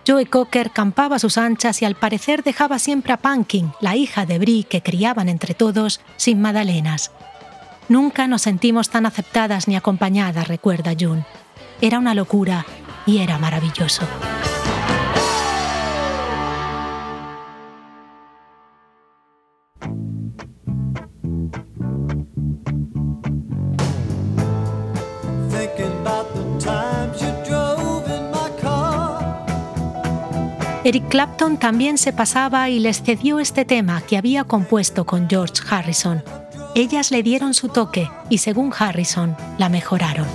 Joe 0.07 0.27
Cocker 0.27 0.69
campaba 0.69 1.15
a 1.15 1.19
sus 1.19 1.37
anchas 1.37 1.81
y 1.81 1.85
al 1.85 1.95
parecer 1.95 2.43
dejaba 2.43 2.77
siempre 2.77 3.11
a 3.11 3.17
Punkin, 3.17 3.71
la 3.81 3.95
hija 3.95 4.27
de 4.27 4.37
Brie 4.37 4.63
que 4.63 4.83
criaban 4.83 5.29
entre 5.29 5.55
todos, 5.55 5.99
sin 6.15 6.41
magdalenas. 6.41 7.11
Nunca 7.89 8.27
nos 8.27 8.43
sentimos 8.43 8.89
tan 8.89 9.07
aceptadas 9.07 9.67
ni 9.67 9.75
acompañadas, 9.75 10.47
recuerda 10.47 10.93
June. 10.99 11.25
Era 11.81 11.97
una 11.97 12.13
locura 12.13 12.65
y 13.07 13.17
era 13.17 13.39
maravilloso. 13.39 14.07
Eric 30.85 31.07
Clapton 31.09 31.57
también 31.57 31.97
se 31.97 32.13
pasaba 32.13 32.69
y 32.69 32.77
les 32.77 33.01
cedió 33.01 33.39
este 33.39 33.65
tema 33.65 34.03
que 34.03 34.17
había 34.17 34.43
compuesto 34.43 35.03
con 35.03 35.27
George 35.27 35.63
Harrison. 35.67 36.23
Ellas 36.75 37.09
le 37.09 37.23
dieron 37.23 37.55
su 37.55 37.69
toque 37.69 38.07
y 38.29 38.37
según 38.37 38.71
Harrison, 38.77 39.35
la 39.57 39.67
mejoraron. 39.67 40.27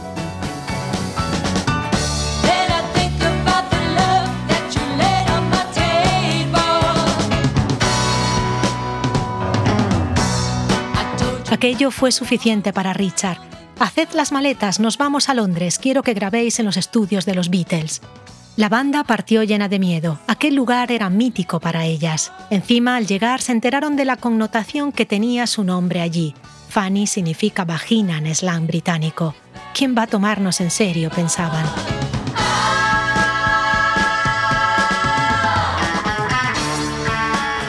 Aquello 11.52 11.92
fue 11.92 12.10
suficiente 12.10 12.72
para 12.72 12.92
Richard. 12.92 13.38
Haced 13.78 14.08
las 14.14 14.32
maletas, 14.32 14.80
nos 14.80 14.98
vamos 14.98 15.28
a 15.28 15.34
Londres, 15.34 15.78
quiero 15.78 16.02
que 16.02 16.12
grabéis 16.12 16.58
en 16.58 16.66
los 16.66 16.76
estudios 16.76 17.24
de 17.24 17.36
los 17.36 17.50
Beatles. 17.50 18.02
La 18.56 18.68
banda 18.68 19.04
partió 19.04 19.42
llena 19.42 19.68
de 19.68 19.78
miedo. 19.78 20.18
Aquel 20.26 20.54
lugar 20.54 20.92
era 20.92 21.08
mítico 21.08 21.60
para 21.60 21.84
ellas. 21.84 22.32
Encima, 22.50 22.96
al 22.96 23.06
llegar, 23.06 23.40
se 23.40 23.52
enteraron 23.52 23.96
de 23.96 24.04
la 24.04 24.16
connotación 24.16 24.92
que 24.92 25.06
tenía 25.06 25.46
su 25.46 25.64
nombre 25.64 26.00
allí. 26.00 26.34
Fanny 26.68 27.06
significa 27.06 27.64
vagina 27.64 28.18
en 28.18 28.34
slang 28.34 28.66
británico. 28.66 29.34
¿Quién 29.74 29.94
va 29.96 30.02
a 30.02 30.06
tomarnos 30.06 30.60
en 30.60 30.70
serio? 30.70 31.10
pensaban. 31.10 31.64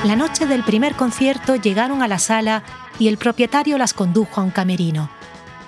La 0.03 0.15
noche 0.15 0.47
del 0.47 0.63
primer 0.63 0.95
concierto 0.95 1.55
llegaron 1.55 2.01
a 2.01 2.07
la 2.07 2.17
sala 2.17 2.63
y 2.97 3.07
el 3.07 3.17
propietario 3.17 3.77
las 3.77 3.93
condujo 3.93 4.41
a 4.41 4.43
un 4.43 4.49
camerino. 4.49 5.11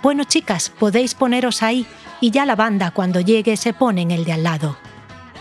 Bueno, 0.02 0.23
chicas, 0.23 0.69
podéis 0.69 1.13
poneros 1.13 1.62
ahí 1.62 1.86
y 2.19 2.32
ya 2.32 2.45
la 2.45 2.56
banda 2.56 2.91
cuando 2.91 3.21
llegue 3.21 3.56
se 3.58 3.73
pone 3.73 4.02
en 4.02 4.12
el 4.12 4.26
de 4.26 4.34
al 4.34 4.43
lado. 4.43 4.76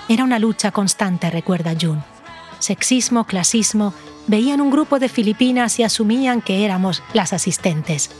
Era 0.09 0.25
una 0.25 0.39
lucha 0.39 0.73
constante, 0.73 1.31
recuerda 1.31 1.75
June. 1.81 2.03
Sexismo, 2.59 3.25
clasismo, 3.25 3.95
veían 4.27 4.61
un 4.61 4.71
grupo 4.71 4.99
de 4.99 5.09
filipinas 5.09 5.79
y 5.79 5.85
asumían 5.85 6.43
que 6.43 6.65
éramos 6.65 7.03
las 7.13 7.33
asistentes. 7.33 8.11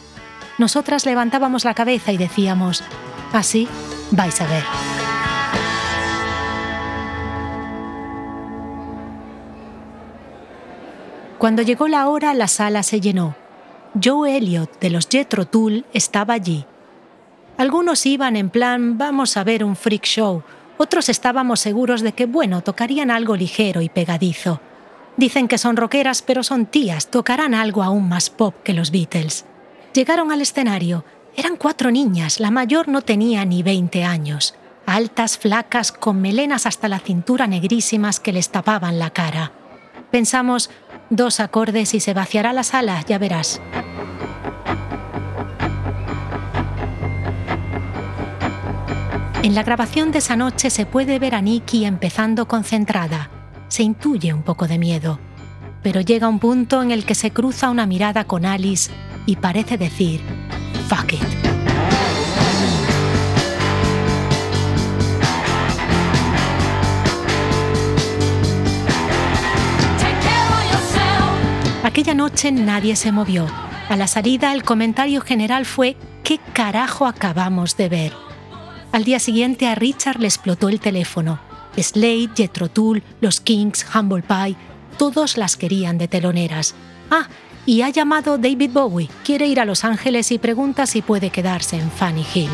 Nosotras 0.59 1.07
levantábamos 1.07 1.65
la 1.65 1.75
cabeza 1.75 2.13
y 2.13 2.17
decíamos, 2.17 2.83
así 3.33 3.69
vais 4.11 4.41
a 4.41 4.47
ver. 4.47 4.65
Cuando 11.39 11.63
llegó 11.63 11.89
la 11.89 12.09
hora, 12.09 12.35
la 12.35 12.47
sala 12.47 12.85
se 12.85 13.01
llenó. 13.01 13.35
Joe 14.01 14.37
Elliot 14.37 14.79
de 14.79 14.91
los 14.91 15.09
Jethro 15.09 15.45
Tull 15.45 15.85
estaba 15.93 16.35
allí. 16.35 16.65
Algunos 17.59 18.07
iban 18.07 18.37
en 18.37 18.49
plan, 18.49 18.97
vamos 18.97 19.37
a 19.37 19.43
ver 19.43 19.65
un 19.65 19.75
freak 19.75 20.05
show, 20.05 20.43
otros 20.79 21.09
estábamos 21.09 21.61
seguros 21.61 22.01
de 22.03 22.13
que, 22.13 22.27
bueno, 22.27 22.63
tocarían 22.63 23.11
algo 23.11 23.37
ligero 23.37 23.81
y 23.81 23.89
pegadizo. 23.89 24.61
Dicen 25.17 25.47
que 25.47 25.59
son 25.59 25.77
rockeras, 25.77 26.23
pero 26.23 26.43
son 26.43 26.67
tías, 26.67 27.09
tocarán 27.09 27.55
algo 27.55 27.83
aún 27.83 28.09
más 28.09 28.31
pop 28.31 28.55
que 28.65 28.73
los 28.73 28.91
Beatles. 28.91 29.45
Llegaron 29.95 30.33
al 30.33 30.41
escenario. 30.41 31.05
Eran 31.37 31.57
cuatro 31.57 31.91
niñas, 31.91 32.41
la 32.41 32.51
mayor 32.51 32.89
no 32.89 33.03
tenía 33.03 33.45
ni 33.45 33.63
20 33.63 34.05
años. 34.05 34.55
Altas, 34.87 35.39
flacas, 35.39 35.93
con 35.93 36.21
melenas 36.21 36.67
hasta 36.67 36.89
la 36.89 36.99
cintura 36.99 37.47
negrísimas 37.47 38.21
que 38.21 38.33
les 38.33 38.51
tapaban 38.51 38.99
la 38.99 39.11
cara. 39.11 39.53
Pensamos, 40.11 40.71
dos 41.11 41.41
acordes 41.41 41.95
y 41.95 42.01
se 42.01 42.15
vaciará 42.15 42.53
la 42.53 42.65
sala, 42.65 43.03
ya 43.07 43.19
verás. 43.19 43.61
En 49.43 49.57
la 49.57 49.65
grabación 49.65 50.13
de 50.13 50.19
esa 50.19 50.37
noche 50.37 50.71
se 50.71 50.87
puede 50.87 51.19
ver 51.19 51.35
a 51.35 51.41
Nikki 51.41 51.85
empezando 51.85 52.47
concentrada. 52.47 53.29
Se 53.67 53.83
intuye 53.83 54.33
un 54.33 54.43
poco 54.43 54.69
de 54.69 54.79
miedo. 54.79 55.19
pero 55.83 56.01
llega 56.01 56.29
un 56.29 56.39
punto 56.39 56.81
en 56.81 56.93
el 56.93 57.05
que 57.05 57.17
se 57.17 57.33
cruza 57.33 57.69
una 57.69 57.87
mirada 57.87 58.25
con 58.25 58.47
Alice 58.47 58.89
y 59.27 59.35
parece 59.35 59.77
decir, 59.77 60.21
fuck 60.89 61.15
it. 61.15 61.21
Aquella 71.83 72.15
noche 72.15 72.53
nadie 72.53 72.95
se 72.95 73.11
movió. 73.11 73.49
A 73.89 73.97
la 73.97 74.07
salida 74.07 74.53
el 74.53 74.63
comentario 74.63 75.21
general 75.21 75.67
fue 75.67 75.97
¿qué 76.23 76.39
carajo 76.53 77.07
acabamos 77.07 77.77
de 77.77 77.89
ver? 77.89 78.32
Al 78.93 79.05
día 79.05 79.19
siguiente 79.19 79.67
a 79.67 79.75
Richard 79.75 80.21
le 80.21 80.27
explotó 80.27 80.69
el 80.69 80.79
teléfono. 80.79 81.41
Slade, 81.77 82.31
Jethro 82.37 82.69
Tull, 82.69 83.03
los 83.23 83.41
Kings, 83.41 83.87
Humble 83.95 84.23
Pie, 84.23 84.57
todos 84.99 85.39
las 85.39 85.57
querían 85.57 85.97
de 85.97 86.09
teloneras. 86.09 86.75
Ah, 87.11 87.29
y 87.65 87.81
ha 87.81 87.89
llamado 87.89 88.37
David 88.37 88.71
Bowie. 88.71 89.09
Quiere 89.25 89.47
ir 89.47 89.61
a 89.61 89.65
Los 89.65 89.85
Ángeles 89.85 90.31
y 90.31 90.39
pregunta 90.39 90.87
si 90.87 91.01
puede 91.01 91.31
quedarse 91.31 91.79
en 91.79 91.91
Fanny 91.91 92.27
Hill. 92.35 92.51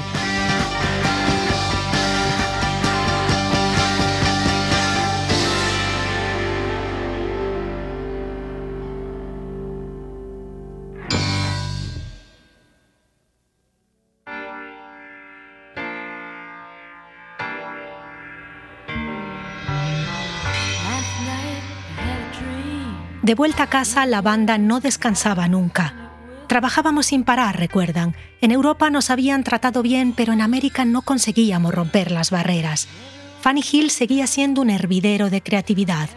De 23.29 23.35
vuelta 23.35 23.65
a 23.65 23.67
casa, 23.67 24.07
la 24.07 24.23
banda 24.23 24.57
no 24.57 24.81
descansaba 24.81 25.49
nunca. 25.49 26.15
Trabajábamos 26.47 27.05
sin 27.05 27.25
parar, 27.25 27.59
recuerdan. 27.59 28.17
En 28.41 28.53
Europa 28.53 28.89
nos 28.89 29.11
habían 29.11 29.45
tratado 29.45 29.83
bien, 29.83 30.15
pero 30.15 30.33
en 30.33 30.41
América 30.41 30.87
no 30.87 31.03
conseguíamos 31.03 31.75
romper 31.75 32.11
las 32.11 32.31
barreras. 32.31 32.89
Fanny 33.43 33.63
Hill 33.71 33.91
seguía 33.91 34.27
siendo 34.27 34.63
un 34.63 34.71
hervidero 34.71 35.29
de 35.29 35.43
creatividad. 35.43 36.09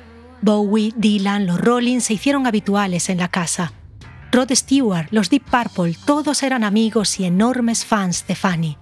Bowie, 0.41 0.93
Dylan, 0.95 1.47
los 1.47 1.60
Rollins 1.60 2.06
se 2.06 2.13
hicieron 2.13 2.47
habituales 2.47 3.10
en 3.10 3.17
la 3.17 3.28
casa. 3.28 3.74
Rod 4.32 4.54
Stewart, 4.54 5.10
los 5.12 5.30
Deep 5.30 5.43
Purple, 5.43 5.97
todos 6.06 6.43
eran 6.43 6.63
amigos 6.63 7.19
y 7.19 7.26
enormes 7.26 7.84
fans 7.84 8.26
de 8.26 8.36
Fanny. 8.36 8.78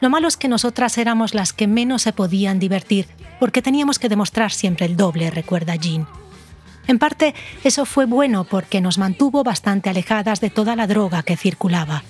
Lo 0.00 0.10
malo 0.10 0.28
es 0.28 0.36
que 0.36 0.48
nosotras 0.48 0.98
éramos 0.98 1.32
las 1.32 1.54
que 1.54 1.66
menos 1.66 2.02
se 2.02 2.12
podían 2.12 2.58
divertir, 2.58 3.08
porque 3.40 3.62
teníamos 3.62 3.98
que 3.98 4.10
demostrar 4.10 4.52
siempre 4.52 4.84
el 4.84 4.98
doble, 4.98 5.30
recuerda 5.30 5.76
Jean. 5.76 6.06
En 6.86 6.98
parte, 6.98 7.34
eso 7.64 7.84
fue 7.84 8.06
bueno 8.06 8.44
porque 8.44 8.80
nos 8.80 8.98
mantuvo 8.98 9.44
bastante 9.44 9.90
alejadas 9.90 10.40
de 10.40 10.50
toda 10.50 10.76
la 10.76 10.86
droga 10.86 11.22
que 11.22 11.36
circulaba. 11.36 12.02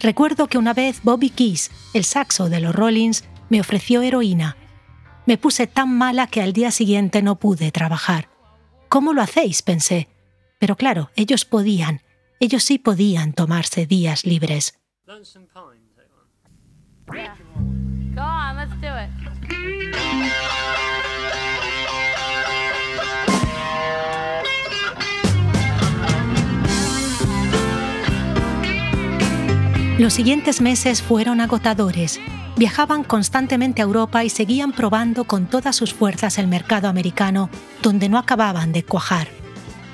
Recuerdo 0.00 0.46
que 0.46 0.58
una 0.58 0.74
vez 0.74 1.00
Bobby 1.02 1.30
Keys, 1.30 1.70
el 1.94 2.04
saxo 2.04 2.48
de 2.48 2.60
los 2.60 2.74
Rollins, 2.74 3.24
me 3.48 3.60
ofreció 3.60 4.02
heroína. 4.02 4.56
Me 5.26 5.38
puse 5.38 5.66
tan 5.66 5.96
mala 5.96 6.26
que 6.26 6.42
al 6.42 6.52
día 6.52 6.70
siguiente 6.70 7.22
no 7.22 7.36
pude 7.36 7.72
trabajar. 7.72 8.28
¿Cómo 8.88 9.12
lo 9.12 9.22
hacéis? 9.22 9.62
pensé. 9.62 10.08
Pero 10.58 10.76
claro, 10.76 11.10
ellos 11.16 11.44
podían, 11.44 12.02
ellos 12.40 12.62
sí 12.62 12.78
podían 12.78 13.32
tomarse 13.32 13.86
días 13.86 14.24
libres. 14.24 14.78
Los 29.98 30.12
siguientes 30.12 30.60
meses 30.60 31.00
fueron 31.00 31.40
agotadores. 31.40 32.20
Viajaban 32.56 33.02
constantemente 33.02 33.80
a 33.80 33.86
Europa 33.86 34.24
y 34.24 34.28
seguían 34.28 34.72
probando 34.72 35.24
con 35.24 35.46
todas 35.46 35.74
sus 35.74 35.94
fuerzas 35.94 36.36
el 36.36 36.48
mercado 36.48 36.88
americano, 36.88 37.48
donde 37.80 38.10
no 38.10 38.18
acababan 38.18 38.74
de 38.74 38.82
cuajar. 38.82 39.28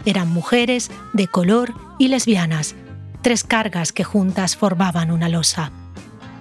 Eran 0.04 0.28
mujeres, 0.28 0.90
de 1.12 1.28
color 1.28 1.72
y 2.00 2.08
lesbianas, 2.08 2.74
tres 3.22 3.44
cargas 3.44 3.92
que 3.92 4.02
juntas 4.02 4.56
formaban 4.56 5.12
una 5.12 5.28
losa. 5.28 5.70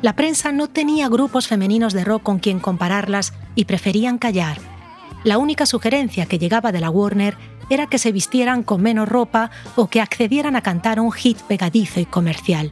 La 0.02 0.16
prensa 0.16 0.52
no 0.52 0.68
tenía 0.68 1.08
grupos 1.08 1.48
femeninos 1.48 1.94
de 1.94 2.04
rock 2.04 2.24
con 2.24 2.40
quien 2.40 2.60
compararlas 2.60 3.32
y 3.54 3.66
preferían 3.66 4.18
callar. 4.18 4.58
La 5.24 5.38
única 5.38 5.68
sugerencia 5.68 6.26
que 6.26 6.40
llegaba 6.40 6.72
de 6.72 6.80
la 6.80 6.90
Warner 6.90 7.38
era 7.70 7.86
que 7.86 8.00
se 8.00 8.12
vistieran 8.12 8.64
con 8.64 8.82
menos 8.82 9.08
ropa 9.08 9.52
o 9.76 9.86
que 9.86 10.02
accedieran 10.02 10.56
a 10.56 10.62
cantar 10.62 11.00
un 11.00 11.12
hit 11.12 11.38
pegadizo 11.42 12.00
y 12.00 12.06
comercial. 12.06 12.72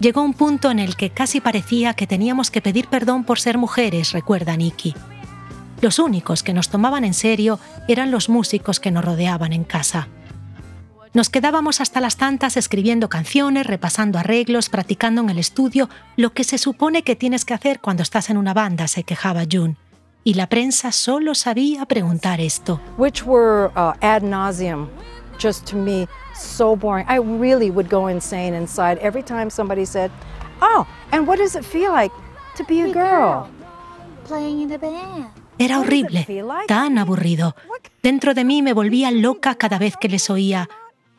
Llegó 0.00 0.22
un 0.22 0.32
punto 0.32 0.70
en 0.70 0.78
el 0.78 0.96
que 0.96 1.10
casi 1.10 1.42
parecía 1.42 1.92
que 1.92 2.06
teníamos 2.06 2.50
que 2.50 2.62
pedir 2.62 2.88
perdón 2.88 3.24
por 3.24 3.38
ser 3.38 3.58
mujeres, 3.58 4.12
recuerda 4.12 4.56
Nicky. 4.56 4.94
Los 5.82 5.98
únicos 5.98 6.42
que 6.42 6.54
nos 6.54 6.70
tomaban 6.70 7.04
en 7.04 7.12
serio 7.12 7.60
eran 7.86 8.10
los 8.10 8.30
músicos 8.30 8.80
que 8.80 8.90
nos 8.90 9.04
rodeaban 9.04 9.52
en 9.52 9.64
casa. 9.64 10.08
Nos 11.12 11.28
quedábamos 11.28 11.82
hasta 11.82 12.00
las 12.00 12.16
tantas 12.16 12.56
escribiendo 12.56 13.08
canciones, 13.08 13.66
repasando 13.66 14.18
arreglos, 14.18 14.70
practicando 14.70 15.20
en 15.22 15.30
el 15.30 15.38
estudio, 15.38 15.90
lo 16.16 16.32
que 16.32 16.44
se 16.44 16.56
supone 16.56 17.02
que 17.02 17.16
tienes 17.16 17.44
que 17.44 17.52
hacer 17.52 17.80
cuando 17.80 18.02
estás 18.02 18.30
en 18.30 18.38
una 18.38 18.54
banda, 18.54 18.88
se 18.88 19.02
quejaba 19.02 19.42
June. 19.50 19.76
Y 20.24 20.34
la 20.34 20.48
prensa 20.48 20.92
solo 20.92 21.34
sabía 21.34 21.84
preguntar 21.86 22.40
esto. 22.40 22.80
Uh, 22.96 23.08
just 25.40 25.66
to 25.66 25.76
me, 25.76 26.06
so 26.34 26.76
boring. 26.76 27.06
I 27.08 27.16
really 27.16 27.70
would 27.70 27.88
go 27.88 28.06
insane 28.06 28.54
inside 28.54 28.98
every 29.00 29.22
time 29.22 29.50
somebody 29.50 29.84
said, 29.84 30.10
"Oh, 30.60 30.86
and 31.10 31.26
what 31.26 31.38
does 31.38 31.56
it 31.56 31.64
feel 31.64 31.90
like 31.90 32.12
to 32.56 32.64
be 32.64 32.82
a 32.82 32.92
girl?" 32.92 33.48
Playing 34.24 34.60
in 34.62 34.68
the 34.68 34.78
band. 34.78 35.32
Era 35.58 35.78
horrible, 35.78 36.24
tan 36.68 36.96
aburrido. 36.98 37.54
Dentro 38.02 38.32
de 38.32 38.44
mí 38.44 38.62
me 38.62 38.72
volvía 38.72 39.10
loca 39.10 39.56
cada 39.56 39.78
vez 39.78 39.96
que 39.96 40.08
les 40.08 40.30
oía 40.30 40.68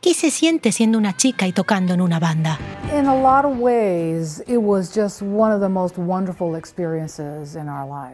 ¿Qué 0.02 0.16
se 0.16 0.32
siente 0.32 0.72
siendo 0.72 0.98
una 0.98 1.16
chica 1.16 1.46
y 1.46 1.54
tocando 1.54 1.94
en 1.94 2.02
una 2.02 2.20
banda? 2.20 2.58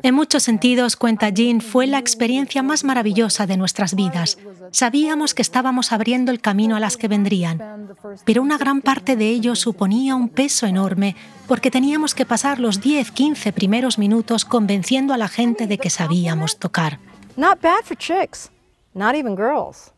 En 0.04 0.14
muchos 0.14 0.44
sentidos, 0.44 0.96
cuenta 0.98 1.30
Jean, 1.30 1.62
fue 1.62 1.88
la 1.88 1.98
experiencia 1.98 2.62
más 2.62 2.84
maravillosa 2.84 3.48
de 3.48 3.56
nuestras 3.56 3.96
vidas. 3.96 4.38
Sabíamos 4.72 5.34
que 5.34 5.42
estábamos 5.42 5.94
abriendo 5.94 6.34
el 6.34 6.42
camino 6.42 6.76
a 6.76 6.82
las 6.82 6.98
que 6.98 7.08
vendrían, 7.08 7.88
pero 8.26 8.42
una 8.42 8.58
gran 8.58 8.82
parte 8.82 9.16
de 9.16 9.30
ello 9.30 9.56
suponía 9.56 10.18
un 10.18 10.28
peso 10.28 10.68
enorme 10.68 11.16
porque 11.48 11.72
teníamos 11.72 12.14
que 12.14 12.26
pasar 12.26 12.60
los 12.60 12.82
10, 12.82 13.12
15 13.12 13.54
primeros 13.54 13.98
minutos 13.98 14.44
convenciendo 14.44 15.14
a 15.14 15.18
la 15.18 15.30
gente 15.30 15.68
de 15.68 15.78
que 15.78 15.90
sabíamos 15.90 16.60
tocar. 16.60 17.00
Not 17.38 17.62
bad 17.62 17.86
for 17.86 17.96
chicks, 17.96 18.52
not 18.94 19.16
even 19.16 19.38
girls. 19.38 19.94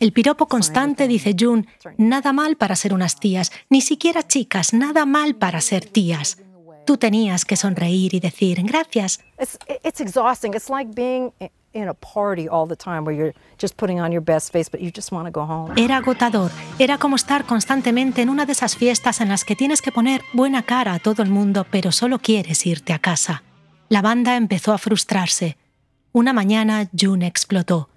El 0.00 0.12
piropo 0.12 0.46
constante, 0.46 1.08
dice 1.08 1.34
June, 1.38 1.66
nada 1.96 2.32
mal 2.32 2.56
para 2.56 2.76
ser 2.76 2.92
unas 2.92 3.18
tías, 3.18 3.52
ni 3.70 3.80
siquiera 3.80 4.26
chicas, 4.26 4.72
nada 4.74 5.06
mal 5.06 5.36
para 5.36 5.60
ser 5.60 5.84
tías. 5.84 6.38
Tú 6.84 6.96
tenías 6.96 7.44
que 7.44 7.56
sonreír 7.56 8.14
y 8.14 8.20
decir 8.20 8.62
gracias. 8.62 9.20
Era 15.76 15.98
agotador, 15.98 16.50
era 16.78 16.98
como 16.98 17.16
estar 17.16 17.44
constantemente 17.44 18.22
en 18.22 18.30
una 18.30 18.46
de 18.46 18.52
esas 18.52 18.76
fiestas 18.76 19.20
en 19.20 19.28
las 19.28 19.44
que 19.44 19.54
tienes 19.54 19.82
que 19.82 19.92
poner 19.92 20.22
buena 20.32 20.62
cara 20.62 20.94
a 20.94 20.98
todo 20.98 21.22
el 21.22 21.30
mundo, 21.30 21.66
pero 21.70 21.92
solo 21.92 22.18
quieres 22.18 22.66
irte 22.66 22.92
a 22.92 22.98
casa. 22.98 23.42
La 23.90 24.02
banda 24.02 24.36
empezó 24.36 24.72
a 24.72 24.78
frustrarse. 24.78 25.56
Una 26.12 26.32
mañana 26.32 26.88
June 26.98 27.26
explotó. 27.26 27.90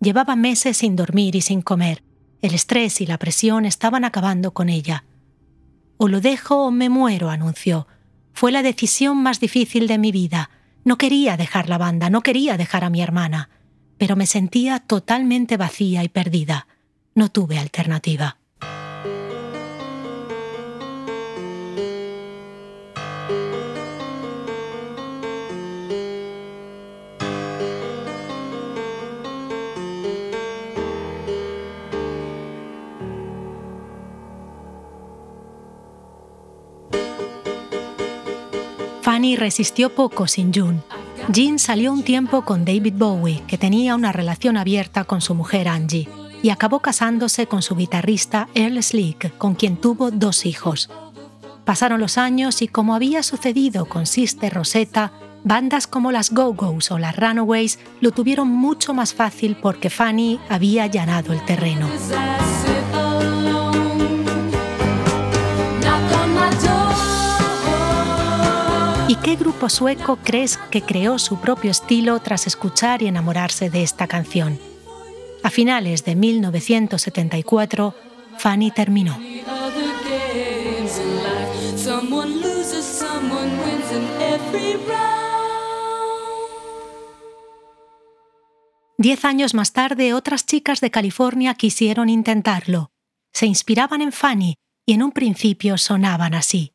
Llevaba 0.00 0.34
meses 0.34 0.78
sin 0.78 0.96
dormir 0.96 1.36
y 1.36 1.40
sin 1.42 1.62
comer. 1.62 2.02
El 2.42 2.54
estrés 2.54 3.00
y 3.00 3.06
la 3.06 3.18
presión 3.18 3.66
estaban 3.66 4.04
acabando 4.04 4.52
con 4.52 4.68
ella. 4.68 5.04
O 5.98 6.08
lo 6.08 6.20
dejo 6.20 6.64
o 6.64 6.70
me 6.70 6.88
muero, 6.88 7.28
anunció. 7.28 7.86
Fue 8.32 8.50
la 8.50 8.62
decisión 8.62 9.22
más 9.22 9.40
difícil 9.40 9.86
de 9.86 9.98
mi 9.98 10.12
vida. 10.12 10.50
No 10.84 10.96
quería 10.96 11.36
dejar 11.36 11.68
la 11.68 11.76
banda, 11.76 12.08
no 12.08 12.22
quería 12.22 12.56
dejar 12.56 12.84
a 12.84 12.90
mi 12.90 13.02
hermana, 13.02 13.50
pero 13.98 14.16
me 14.16 14.24
sentía 14.24 14.78
totalmente 14.78 15.58
vacía 15.58 16.02
y 16.02 16.08
perdida. 16.08 16.66
No 17.14 17.28
tuve 17.28 17.58
alternativa. 17.58 18.39
Fanny 39.20 39.36
resistió 39.36 39.94
poco 39.94 40.26
sin 40.26 40.50
June. 40.50 40.80
Jean 41.28 41.58
salió 41.58 41.92
un 41.92 42.02
tiempo 42.02 42.42
con 42.46 42.64
David 42.64 42.94
Bowie, 42.96 43.42
que 43.46 43.58
tenía 43.58 43.94
una 43.94 44.12
relación 44.12 44.56
abierta 44.56 45.04
con 45.04 45.20
su 45.20 45.34
mujer 45.34 45.68
Angie, 45.68 46.08
y 46.42 46.48
acabó 46.48 46.80
casándose 46.80 47.46
con 47.46 47.60
su 47.60 47.76
guitarrista 47.76 48.48
Earl 48.54 48.82
Slick, 48.82 49.36
con 49.36 49.56
quien 49.56 49.76
tuvo 49.76 50.10
dos 50.10 50.46
hijos. 50.46 50.88
Pasaron 51.66 52.00
los 52.00 52.16
años 52.16 52.62
y 52.62 52.68
como 52.68 52.94
había 52.94 53.22
sucedido 53.22 53.84
con 53.84 54.06
Sister 54.06 54.54
Rosetta, 54.54 55.12
bandas 55.44 55.86
como 55.86 56.12
las 56.12 56.30
Go-Go's 56.30 56.90
o 56.90 56.98
las 56.98 57.14
Runaways 57.14 57.78
lo 58.00 58.12
tuvieron 58.12 58.48
mucho 58.48 58.94
más 58.94 59.12
fácil 59.12 59.54
porque 59.60 59.90
Fanny 59.90 60.40
había 60.48 60.84
allanado 60.84 61.34
el 61.34 61.44
terreno. 61.44 61.90
Qué 69.22 69.36
grupo 69.36 69.68
sueco 69.68 70.16
crees 70.16 70.56
que 70.56 70.82
creó 70.82 71.18
su 71.18 71.40
propio 71.40 71.70
estilo 71.70 72.18
tras 72.20 72.46
escuchar 72.46 73.02
y 73.02 73.06
enamorarse 73.06 73.70
de 73.70 73.82
esta 73.82 74.06
canción? 74.06 74.58
A 75.42 75.50
finales 75.50 76.04
de 76.04 76.16
1974, 76.16 77.94
Fanny 78.38 78.70
terminó. 78.70 79.18
Diez 88.98 89.24
años 89.24 89.54
más 89.54 89.72
tarde, 89.72 90.12
otras 90.12 90.44
chicas 90.44 90.80
de 90.80 90.90
California 90.90 91.54
quisieron 91.54 92.10
intentarlo. 92.10 92.90
Se 93.32 93.46
inspiraban 93.46 94.02
en 94.02 94.12
Fanny 94.12 94.56
y 94.86 94.92
en 94.92 95.02
un 95.02 95.12
principio 95.12 95.78
sonaban 95.78 96.34
así. 96.34 96.74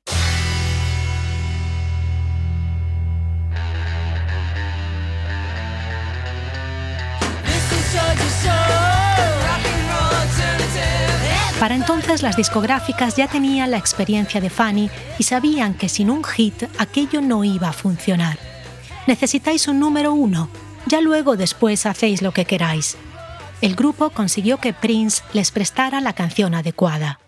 Para 11.60 11.76
entonces 11.76 12.22
las 12.22 12.36
discográficas 12.36 13.16
ya 13.16 13.28
tenían 13.28 13.72
la 13.72 13.78
experiencia 13.78 14.42
de 14.42 14.50
Fanny 14.50 14.90
y 15.18 15.24
sabían 15.24 15.74
que 15.74 15.88
sin 15.88 16.10
un 16.10 16.24
hit 16.24 16.64
aquello 16.78 17.22
no 17.22 17.44
iba 17.44 17.70
a 17.70 17.74
funcionar. 17.74 18.38
Necesitáis 19.08 19.68
un 19.68 19.80
número 19.80 20.14
uno, 20.14 20.50
ya 20.86 21.00
luego 21.00 21.38
después 21.38 21.86
hacéis 21.86 22.22
lo 22.22 22.34
que 22.34 22.46
queráis. 22.46 22.98
El 23.62 23.76
grupo 23.76 24.10
consiguió 24.10 24.58
que 24.58 24.74
Prince 24.74 25.24
les 25.34 25.52
prestara 25.52 26.02
la 26.02 26.14
canción 26.14 26.56
adecuada. 26.56 27.20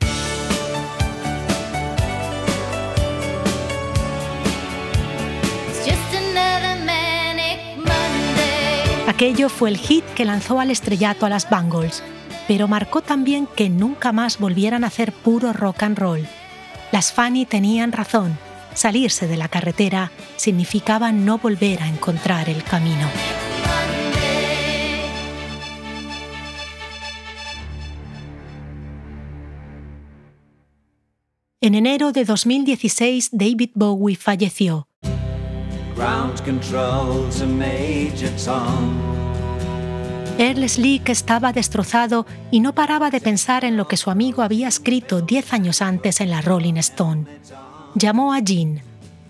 Aquello 9.08 9.48
fue 9.48 9.70
el 9.70 9.78
hit 9.78 10.04
que 10.16 10.26
lanzó 10.26 10.60
al 10.60 10.70
estrellato 10.70 11.26
a 11.26 11.30
las 11.30 11.50
Bangles, 11.50 12.04
pero 12.48 12.68
marcó 12.68 13.02
también 13.02 13.48
que 13.56 13.70
nunca 13.70 14.12
más 14.12 14.40
volvieran 14.40 14.84
a 14.84 14.88
hacer 14.88 15.12
puro 15.12 15.54
rock 15.54 15.84
and 15.84 15.98
roll. 15.98 16.28
Las 16.92 17.12
Fanny 17.12 17.46
tenían 17.46 17.92
razón, 17.92 18.38
salirse 18.74 19.28
de 19.28 19.38
la 19.38 19.50
carretera 19.50 20.12
significaba 20.38 21.12
no 21.12 21.38
volver 21.38 21.82
a 21.82 21.88
encontrar 21.88 22.50
el 22.50 22.64
camino. 22.64 23.08
En 31.60 31.76
enero 31.76 32.12
de 32.12 32.24
2016, 32.24 33.30
David 33.34 33.72
Bowie 33.74 34.16
falleció. 34.16 34.88
Earl 40.40 40.70
Slick 40.70 41.10
estaba 41.10 41.52
destrozado 41.52 42.28
y 42.52 42.60
no 42.60 42.74
paraba 42.74 43.10
de 43.10 43.20
pensar 43.20 43.66
en 43.66 43.76
lo 43.76 43.88
que 43.88 43.98
su 43.98 44.12
amigo 44.12 44.44
había 44.44 44.68
escrito 44.68 45.22
diez 45.22 45.52
años 45.52 45.82
antes 45.82 46.22
en 46.22 46.30
la 46.30 46.42
Rolling 46.42 46.76
Stone. 46.76 47.26
Llamó 47.96 48.34
a 48.34 48.40
Jean. 48.40 48.82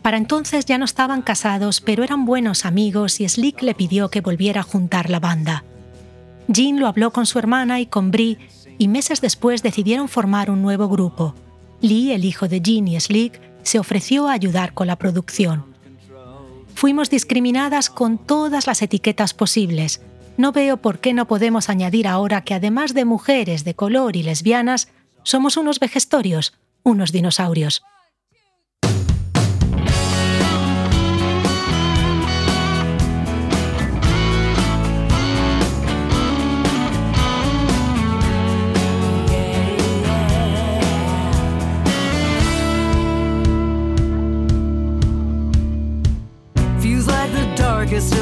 Para 0.02 0.18
entonces 0.18 0.66
ya 0.66 0.78
no 0.78 0.86
estaban 0.86 1.22
casados, 1.22 1.80
pero 1.80 2.04
eran 2.04 2.26
buenos 2.26 2.66
amigos 2.66 3.22
y 3.22 3.30
Slick 3.30 3.62
le 3.62 3.74
pidió 3.74 4.10
que 4.10 4.22
volviera 4.22 4.62
a 4.62 4.66
juntar 4.66 5.10
la 5.10 5.22
banda. 5.22 5.64
Jean 6.50 6.80
lo 6.80 6.88
habló 6.88 7.12
con 7.12 7.26
su 7.26 7.40
hermana 7.40 7.80
y 7.80 7.86
con 7.86 8.12
Brie 8.12 8.38
y 8.78 8.90
meses 8.90 9.22
después 9.22 9.64
decidieron 9.64 10.10
formar 10.10 10.52
un 10.52 10.62
nuevo 10.62 10.90
grupo. 10.90 11.36
Lee, 11.80 12.12
el 12.12 12.26
hijo 12.26 12.50
de 12.50 12.62
Jean 12.62 12.88
y 12.88 13.00
Slick, 13.00 13.40
se 13.64 13.80
ofreció 13.80 14.28
a 14.28 14.34
ayudar 14.34 14.74
con 14.74 14.88
la 14.88 14.98
producción 14.98 15.78
fuimos 16.78 17.10
discriminadas 17.10 17.90
con 17.90 18.20
todas 18.20 18.68
las 18.68 18.84
etiquetas 18.84 19.34
posibles. 19.34 20.00
No 20.38 20.52
veo 20.52 20.78
por 20.78 21.00
qué 21.00 21.14
no 21.14 21.28
podemos 21.28 21.68
añadir 21.70 22.08
ahora 22.08 22.42
que 22.42 22.54
además 22.54 22.94
de 22.94 23.06
mujeres 23.06 23.64
de 23.64 23.76
color 23.76 24.16
y 24.16 24.24
lesbianas, 24.24 24.90
somos 25.24 25.58
unos 25.58 25.80
vejestorios, 25.80 26.54
unos 26.84 27.12
dinosaurios. 27.12 27.84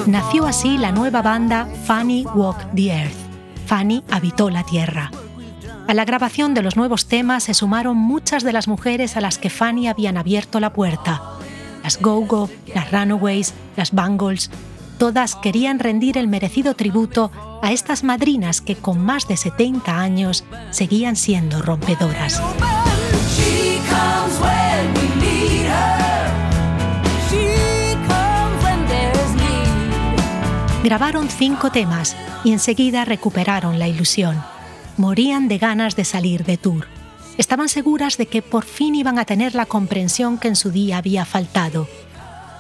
Nació 0.08 0.46
así 0.46 0.78
la 0.78 0.94
nueva 0.94 1.22
banda 1.22 1.68
Fanny 1.86 2.26
Walk 2.34 2.58
the 2.76 2.94
Earth. 2.94 3.16
Fanny 3.66 4.04
habitó 4.10 4.50
la 4.50 4.64
Tierra. 4.64 5.12
A 5.88 5.94
la 5.94 6.06
grabación 6.06 6.54
de 6.54 6.62
los 6.62 6.78
nuevos 6.78 7.08
temas 7.08 7.44
se 7.44 7.54
sumaron 7.54 7.98
muchas 7.98 8.44
de 8.44 8.54
las 8.54 8.70
mujeres 8.70 9.18
a 9.18 9.22
las 9.22 9.38
que 9.38 9.50
Fanny 9.50 9.90
habían 9.90 10.16
abierto 10.16 10.62
la 10.62 10.72
puerta. 10.72 11.22
Las 11.84 12.00
Go-Go, 12.02 12.50
las 12.74 12.90
Runaways, 12.92 13.54
las 13.76 13.92
Bangles, 13.92 14.50
todas 14.98 15.36
querían 15.36 15.80
rendir 15.80 16.18
el 16.18 16.30
merecido 16.30 16.76
tributo 16.76 17.32
a 17.62 17.74
estas 17.74 18.04
madrinas 18.04 18.62
que 18.62 18.78
con 18.78 19.00
más 19.04 19.28
de 19.28 19.36
70 19.36 20.00
años 20.00 20.46
seguían 20.72 21.18
siendo 21.18 21.62
rompedoras. 21.62 22.42
Grabaron 30.86 31.30
cinco 31.30 31.72
temas 31.72 32.16
y 32.44 32.52
enseguida 32.52 33.06
recuperaron 33.06 33.80
la 33.80 33.88
ilusión. 33.88 34.40
Morían 34.98 35.48
de 35.48 35.58
ganas 35.58 35.96
de 35.96 36.06
salir 36.06 36.46
de 36.46 36.58
tour. 36.58 36.86
Estaban 37.40 37.70
seguras 37.70 38.18
de 38.18 38.28
que 38.28 38.44
por 38.44 38.66
fin 38.66 38.94
iban 38.94 39.18
a 39.18 39.26
tener 39.26 39.56
la 39.56 39.66
comprensión 39.66 40.38
que 40.38 40.48
en 40.48 40.56
su 40.56 40.70
día 40.70 41.00
había 41.00 41.26
faltado. 41.26 41.88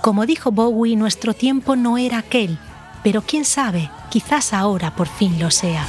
Como 0.02 0.26
dijo 0.26 0.52
Bowie, 0.52 0.96
nuestro 0.96 1.36
tiempo 1.36 1.76
no 1.76 2.00
era 2.00 2.18
aquel, 2.18 2.58
pero 3.04 3.22
quién 3.22 3.46
sabe, 3.46 3.92
quizás 4.10 4.54
ahora 4.54 4.96
por 4.96 5.08
fin 5.08 5.40
lo 5.40 5.52
sea. 5.52 5.88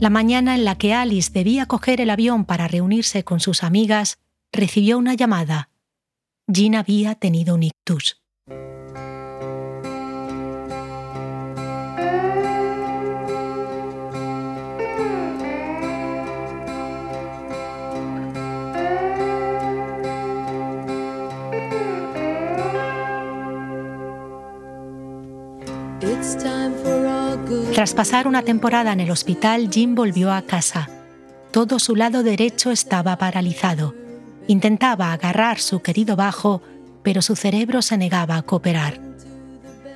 La 0.00 0.08
mañana 0.08 0.54
en 0.54 0.64
la 0.64 0.76
que 0.76 0.94
Alice 0.94 1.30
debía 1.30 1.66
coger 1.66 2.00
el 2.00 2.08
avión 2.08 2.46
para 2.46 2.66
reunirse 2.66 3.24
con 3.24 3.40
sus 3.40 3.62
amigas, 3.62 4.16
recibió 4.54 4.98
una 4.98 5.14
llamada. 5.14 5.70
Jean 6.46 6.74
había 6.74 7.14
tenido 7.14 7.54
un 7.54 7.64
ictus. 7.64 8.20
Tras 27.74 27.92
pasar 27.92 28.28
una 28.28 28.42
temporada 28.42 28.92
en 28.92 29.00
el 29.00 29.10
hospital, 29.10 29.68
Jim 29.70 29.94
volvió 29.94 30.32
a 30.32 30.42
casa. 30.42 30.88
Todo 31.50 31.78
su 31.78 31.96
lado 31.96 32.22
derecho 32.22 32.70
estaba 32.70 33.16
paralizado. 33.16 34.03
Intentaba 34.46 35.12
agarrar 35.12 35.58
su 35.58 35.80
querido 35.80 36.16
bajo, 36.16 36.62
pero 37.02 37.22
su 37.22 37.36
cerebro 37.36 37.82
se 37.82 37.96
negaba 37.96 38.36
a 38.36 38.42
cooperar. 38.42 39.00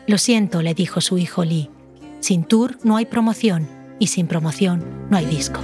Lo 0.07 0.17
siento, 0.17 0.63
le 0.63 0.75
dijo 0.75 1.01
su 1.01 1.19
hijo 1.19 1.45
Lee. 1.45 1.71
Sin 2.21 2.45
tour 2.45 2.79
no 2.83 2.97
hay 2.97 3.07
promoción 3.07 3.69
y 3.99 4.07
sin 4.07 4.27
promoción 4.27 4.85
no 5.11 5.17
hay 5.17 5.27
disco. 5.27 5.61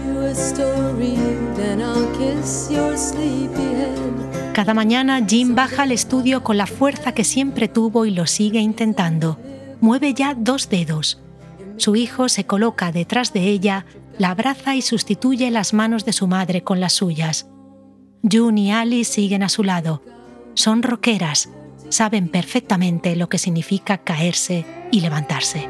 Cada 4.52 4.74
mañana 4.74 5.24
Jim 5.26 5.54
baja 5.54 5.82
al 5.82 5.92
estudio 5.92 6.44
con 6.44 6.56
la 6.56 6.66
fuerza 6.66 7.12
que 7.12 7.24
siempre 7.24 7.68
tuvo 7.68 8.04
y 8.04 8.10
lo 8.10 8.26
sigue 8.26 8.60
intentando. 8.60 9.38
Mueve 9.80 10.14
ya 10.14 10.34
dos 10.34 10.68
dedos. 10.68 11.20
Su 11.76 11.96
hijo 11.96 12.28
se 12.28 12.46
coloca 12.46 12.92
detrás 12.92 13.32
de 13.32 13.48
ella, 13.48 13.86
la 14.18 14.30
abraza 14.30 14.76
y 14.76 14.82
sustituye 14.82 15.50
las 15.50 15.72
manos 15.72 16.04
de 16.04 16.12
su 16.12 16.28
madre 16.28 16.62
con 16.62 16.80
las 16.80 16.92
suyas. 16.92 17.46
June 18.30 18.60
y 18.60 18.70
Alice 18.70 19.12
siguen 19.12 19.42
a 19.42 19.48
su 19.48 19.62
lado. 19.62 20.02
Son 20.54 20.82
rockeras, 20.82 21.50
saben 21.88 22.28
perfectamente 22.28 23.16
lo 23.16 23.28
que 23.28 23.38
significa 23.38 23.98
caerse 23.98 24.64
y 24.90 25.00
levantarse. 25.00 25.68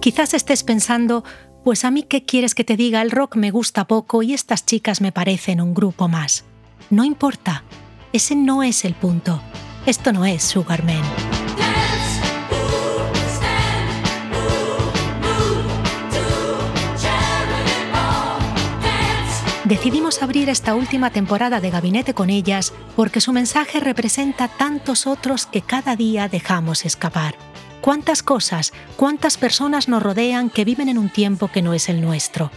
Quizás 0.00 0.34
estés 0.34 0.62
pensando, 0.62 1.24
pues 1.62 1.84
a 1.84 1.90
mí 1.90 2.02
qué 2.02 2.24
quieres 2.24 2.54
que 2.54 2.64
te 2.64 2.76
diga, 2.76 3.02
el 3.02 3.10
rock 3.10 3.36
me 3.36 3.50
gusta 3.50 3.86
poco 3.86 4.22
y 4.22 4.32
estas 4.32 4.64
chicas 4.64 5.00
me 5.00 5.12
parecen 5.12 5.60
un 5.60 5.74
grupo 5.74 6.08
más. 6.08 6.44
No 6.88 7.04
importa, 7.04 7.64
ese 8.12 8.34
no 8.34 8.62
es 8.62 8.84
el 8.84 8.94
punto. 8.94 9.40
Esto 9.86 10.12
no 10.12 10.24
es 10.24 10.42
Sugarman. 10.42 11.02
Decidimos 19.70 20.20
abrir 20.20 20.48
esta 20.48 20.74
última 20.74 21.10
temporada 21.10 21.60
de 21.60 21.70
Gabinete 21.70 22.12
con 22.12 22.28
ellas 22.28 22.72
porque 22.96 23.20
su 23.20 23.32
mensaje 23.32 23.78
representa 23.78 24.48
tantos 24.48 25.06
otros 25.06 25.46
que 25.46 25.62
cada 25.62 25.94
día 25.94 26.28
dejamos 26.28 26.84
escapar. 26.84 27.36
¿Cuántas 27.80 28.24
cosas, 28.24 28.72
cuántas 28.96 29.38
personas 29.38 29.86
nos 29.86 30.02
rodean 30.02 30.50
que 30.50 30.64
viven 30.64 30.88
en 30.88 30.98
un 30.98 31.08
tiempo 31.08 31.52
que 31.52 31.62
no 31.62 31.72
es 31.72 31.88
el 31.88 32.00
nuestro? 32.00 32.50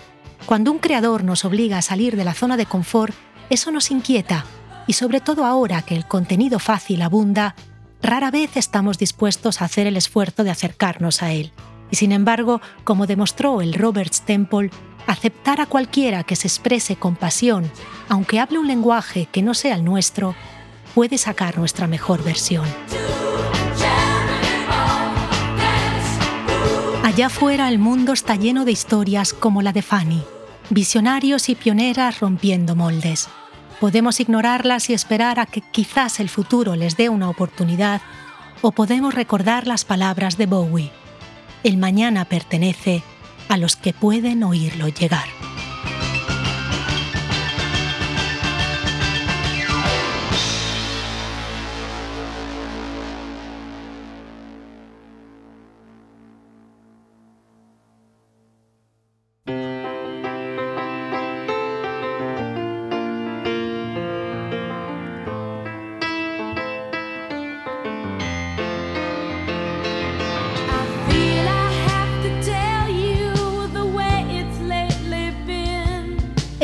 Cuando 0.47 0.71
un 0.71 0.79
creador 0.79 1.23
nos 1.23 1.45
obliga 1.45 1.77
a 1.77 1.83
salir 1.83 2.15
de 2.15 2.23
la 2.25 2.33
zona 2.33 2.57
de 2.57 2.65
confort, 2.65 3.13
eso 3.51 3.69
nos 3.69 3.91
inquieta, 3.91 4.43
y 4.87 4.93
sobre 4.93 5.21
todo 5.21 5.45
ahora 5.45 5.83
que 5.83 5.95
el 5.95 6.07
contenido 6.07 6.57
fácil 6.57 7.03
abunda, 7.03 7.53
rara 8.01 8.31
vez 8.31 8.57
estamos 8.57 8.97
dispuestos 8.97 9.61
a 9.61 9.65
hacer 9.65 9.85
el 9.85 9.97
esfuerzo 9.97 10.43
de 10.43 10.49
acercarnos 10.49 11.21
a 11.21 11.31
él. 11.31 11.51
Y 11.91 11.95
sin 11.95 12.11
embargo, 12.11 12.59
como 12.83 13.05
demostró 13.05 13.61
el 13.61 13.75
Roberts 13.75 14.23
Temple, 14.23 14.71
aceptar 15.07 15.61
a 15.61 15.65
cualquiera 15.65 16.23
que 16.23 16.35
se 16.35 16.47
exprese 16.47 16.95
con 16.95 17.15
pasión, 17.15 17.69
aunque 18.09 18.39
hable 18.39 18.59
un 18.59 18.67
lenguaje 18.67 19.27
que 19.31 19.41
no 19.41 19.53
sea 19.53 19.75
el 19.75 19.83
nuestro, 19.83 20.35
puede 20.93 21.17
sacar 21.17 21.57
nuestra 21.57 21.87
mejor 21.87 22.23
versión. 22.23 22.65
Allá 27.03 27.29
fuera 27.29 27.69
el 27.69 27.79
mundo 27.79 28.13
está 28.13 28.35
lleno 28.35 28.65
de 28.65 28.71
historias 28.71 29.33
como 29.33 29.61
la 29.61 29.71
de 29.73 29.81
Fanny, 29.81 30.23
visionarios 30.69 31.49
y 31.49 31.55
pioneras 31.55 32.19
rompiendo 32.19 32.75
moldes. 32.75 33.27
Podemos 33.79 34.19
ignorarlas 34.19 34.89
y 34.89 34.93
esperar 34.93 35.39
a 35.39 35.45
que 35.45 35.61
quizás 35.61 36.19
el 36.19 36.29
futuro 36.29 36.75
les 36.75 36.95
dé 36.95 37.09
una 37.09 37.29
oportunidad, 37.29 38.01
o 38.61 38.71
podemos 38.71 39.13
recordar 39.13 39.67
las 39.67 39.83
palabras 39.83 40.37
de 40.37 40.45
Bowie. 40.45 40.91
El 41.63 41.77
mañana 41.77 42.25
pertenece 42.25 43.03
a 43.53 43.57
los 43.57 43.75
que 43.75 43.93
pueden 43.93 44.41
oírlo 44.41 44.87
llegar. 44.87 45.27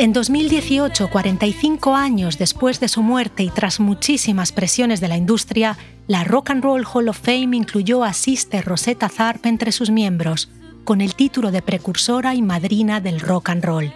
En 0.00 0.14
2018, 0.14 1.10
45 1.10 1.94
años 1.94 2.38
después 2.38 2.80
de 2.80 2.88
su 2.88 3.02
muerte 3.02 3.42
y 3.42 3.50
tras 3.50 3.80
muchísimas 3.80 4.50
presiones 4.50 5.02
de 5.02 5.08
la 5.08 5.18
industria, 5.18 5.76
la 6.06 6.24
Rock 6.24 6.48
and 6.48 6.64
Roll 6.64 6.86
Hall 6.90 7.10
of 7.10 7.20
Fame 7.20 7.54
incluyó 7.54 8.02
a 8.02 8.14
Sister 8.14 8.64
Rosetta 8.64 9.10
Tharpe 9.10 9.50
entre 9.50 9.72
sus 9.72 9.90
miembros, 9.90 10.48
con 10.84 11.02
el 11.02 11.14
título 11.14 11.50
de 11.50 11.60
precursora 11.60 12.34
y 12.34 12.40
madrina 12.40 13.02
del 13.02 13.20
rock 13.20 13.50
and 13.50 13.62
roll. 13.62 13.92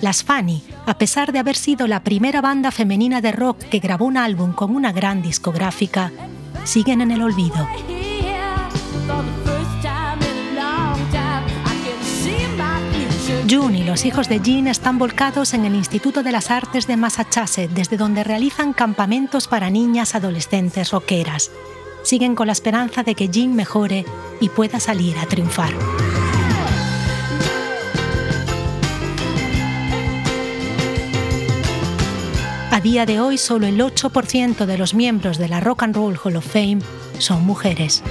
Las 0.00 0.24
Fanny, 0.24 0.62
a 0.86 0.96
pesar 0.96 1.30
de 1.30 1.40
haber 1.40 1.56
sido 1.56 1.86
la 1.88 2.02
primera 2.02 2.40
banda 2.40 2.70
femenina 2.70 3.20
de 3.20 3.32
rock 3.32 3.58
que 3.58 3.80
grabó 3.80 4.06
un 4.06 4.16
álbum 4.16 4.54
con 4.54 4.74
una 4.74 4.92
gran 4.92 5.20
discográfica, 5.20 6.10
siguen 6.64 7.02
en 7.02 7.10
el 7.10 7.20
olvido. 7.20 7.68
June 13.48 13.78
y 13.78 13.84
los 13.84 14.04
hijos 14.04 14.28
de 14.28 14.40
Jean 14.40 14.66
están 14.66 14.98
volcados 14.98 15.54
en 15.54 15.64
el 15.64 15.74
Instituto 15.74 16.22
de 16.22 16.32
las 16.32 16.50
Artes 16.50 16.86
de 16.86 16.98
Massachusetts, 16.98 17.74
desde 17.74 17.96
donde 17.96 18.22
realizan 18.22 18.74
campamentos 18.74 19.48
para 19.48 19.70
niñas 19.70 20.14
adolescentes 20.14 20.90
rockeras. 20.90 21.50
Siguen 22.02 22.34
con 22.34 22.48
la 22.48 22.52
esperanza 22.52 23.04
de 23.04 23.14
que 23.14 23.28
Jean 23.28 23.54
mejore 23.54 24.04
y 24.40 24.50
pueda 24.50 24.80
salir 24.80 25.16
a 25.18 25.26
triunfar. 25.26 25.72
A 32.70 32.80
día 32.80 33.06
de 33.06 33.20
hoy, 33.20 33.38
solo 33.38 33.66
el 33.66 33.80
8% 33.80 34.66
de 34.66 34.78
los 34.78 34.92
miembros 34.92 35.38
de 35.38 35.48
la 35.48 35.60
Rock 35.60 35.84
and 35.84 35.96
Roll 35.96 36.18
Hall 36.22 36.36
of 36.36 36.46
Fame 36.46 36.80
son 37.18 37.46
mujeres. 37.46 38.02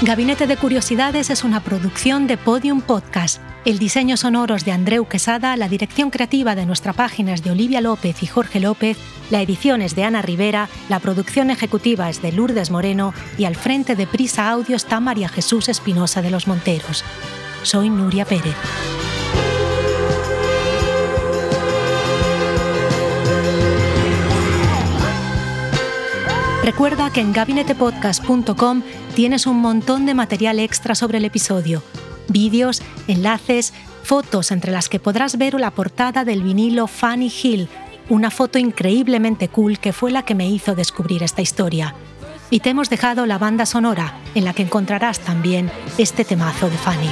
Gabinete 0.00 0.46
de 0.46 0.56
Curiosidades 0.56 1.28
es 1.28 1.42
una 1.42 1.58
producción 1.58 2.28
de 2.28 2.36
Podium 2.36 2.82
Podcast. 2.82 3.42
El 3.64 3.80
diseño 3.80 4.16
sonoro 4.16 4.54
es 4.54 4.64
de 4.64 4.70
Andreu 4.70 5.08
Quesada, 5.08 5.56
la 5.56 5.68
dirección 5.68 6.10
creativa 6.10 6.54
de 6.54 6.66
nuestra 6.66 6.92
página 6.92 7.34
es 7.34 7.42
de 7.42 7.50
Olivia 7.50 7.80
López 7.80 8.22
y 8.22 8.26
Jorge 8.26 8.60
López, 8.60 8.96
la 9.30 9.42
edición 9.42 9.82
es 9.82 9.96
de 9.96 10.04
Ana 10.04 10.22
Rivera, 10.22 10.68
la 10.88 11.00
producción 11.00 11.50
ejecutiva 11.50 12.08
es 12.08 12.22
de 12.22 12.30
Lourdes 12.30 12.70
Moreno 12.70 13.12
y 13.38 13.44
al 13.44 13.56
frente 13.56 13.96
de 13.96 14.06
Prisa 14.06 14.48
Audio 14.48 14.76
está 14.76 15.00
María 15.00 15.28
Jesús 15.28 15.68
Espinosa 15.68 16.22
de 16.22 16.30
los 16.30 16.46
Monteros. 16.46 17.04
Soy 17.64 17.90
Nuria 17.90 18.24
Pérez. 18.24 18.54
Recuerda 26.68 27.10
que 27.10 27.20
en 27.20 27.32
gabinetepodcast.com 27.32 28.82
tienes 29.18 29.48
un 29.48 29.56
montón 29.56 30.06
de 30.06 30.14
material 30.14 30.60
extra 30.60 30.94
sobre 30.94 31.18
el 31.18 31.24
episodio, 31.24 31.82
vídeos, 32.28 32.82
enlaces, 33.08 33.74
fotos 34.04 34.52
entre 34.52 34.70
las 34.70 34.88
que 34.88 35.00
podrás 35.00 35.38
ver 35.38 35.54
la 35.54 35.72
portada 35.72 36.24
del 36.24 36.44
vinilo 36.44 36.86
Fanny 36.86 37.26
Hill, 37.42 37.68
una 38.08 38.30
foto 38.30 38.60
increíblemente 38.60 39.48
cool 39.48 39.80
que 39.80 39.92
fue 39.92 40.12
la 40.12 40.22
que 40.22 40.36
me 40.36 40.48
hizo 40.48 40.76
descubrir 40.76 41.24
esta 41.24 41.42
historia. 41.42 41.96
Y 42.48 42.60
te 42.60 42.70
hemos 42.70 42.90
dejado 42.90 43.26
la 43.26 43.38
banda 43.38 43.66
sonora, 43.66 44.20
en 44.36 44.44
la 44.44 44.52
que 44.52 44.62
encontrarás 44.62 45.18
también 45.18 45.68
este 45.98 46.24
temazo 46.24 46.70
de 46.70 46.78
Fanny. 46.78 47.10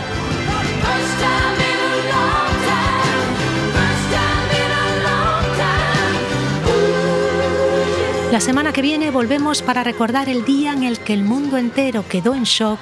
La 8.37 8.41
semana 8.41 8.75
que 8.75 8.83
viene 8.83 9.11
volvemos 9.11 9.63
para 9.63 9.83
recordar 9.83 10.29
el 10.29 10.45
día 10.45 10.75
en 10.75 10.83
el 10.83 10.99
que 10.99 11.15
el 11.15 11.25
mundo 11.25 11.57
entero 11.57 12.05
quedó 12.07 12.35
en 12.35 12.43
shock, 12.43 12.79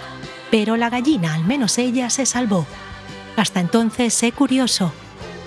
pero 0.51 0.77
la 0.77 0.91
gallina, 0.91 1.33
al 1.33 1.45
menos 1.45 1.79
ella, 1.79 2.11
se 2.11 2.27
salvó. 2.27 2.67
Hasta 3.37 3.61
entonces, 3.61 4.15
sé 4.15 4.33
curioso, 4.33 4.93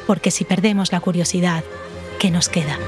porque 0.08 0.32
si 0.32 0.46
perdemos 0.46 0.94
la 0.94 1.02
curiosidad, 1.02 1.66
¿qué 2.20 2.32
nos 2.32 2.48
queda? 2.48 2.80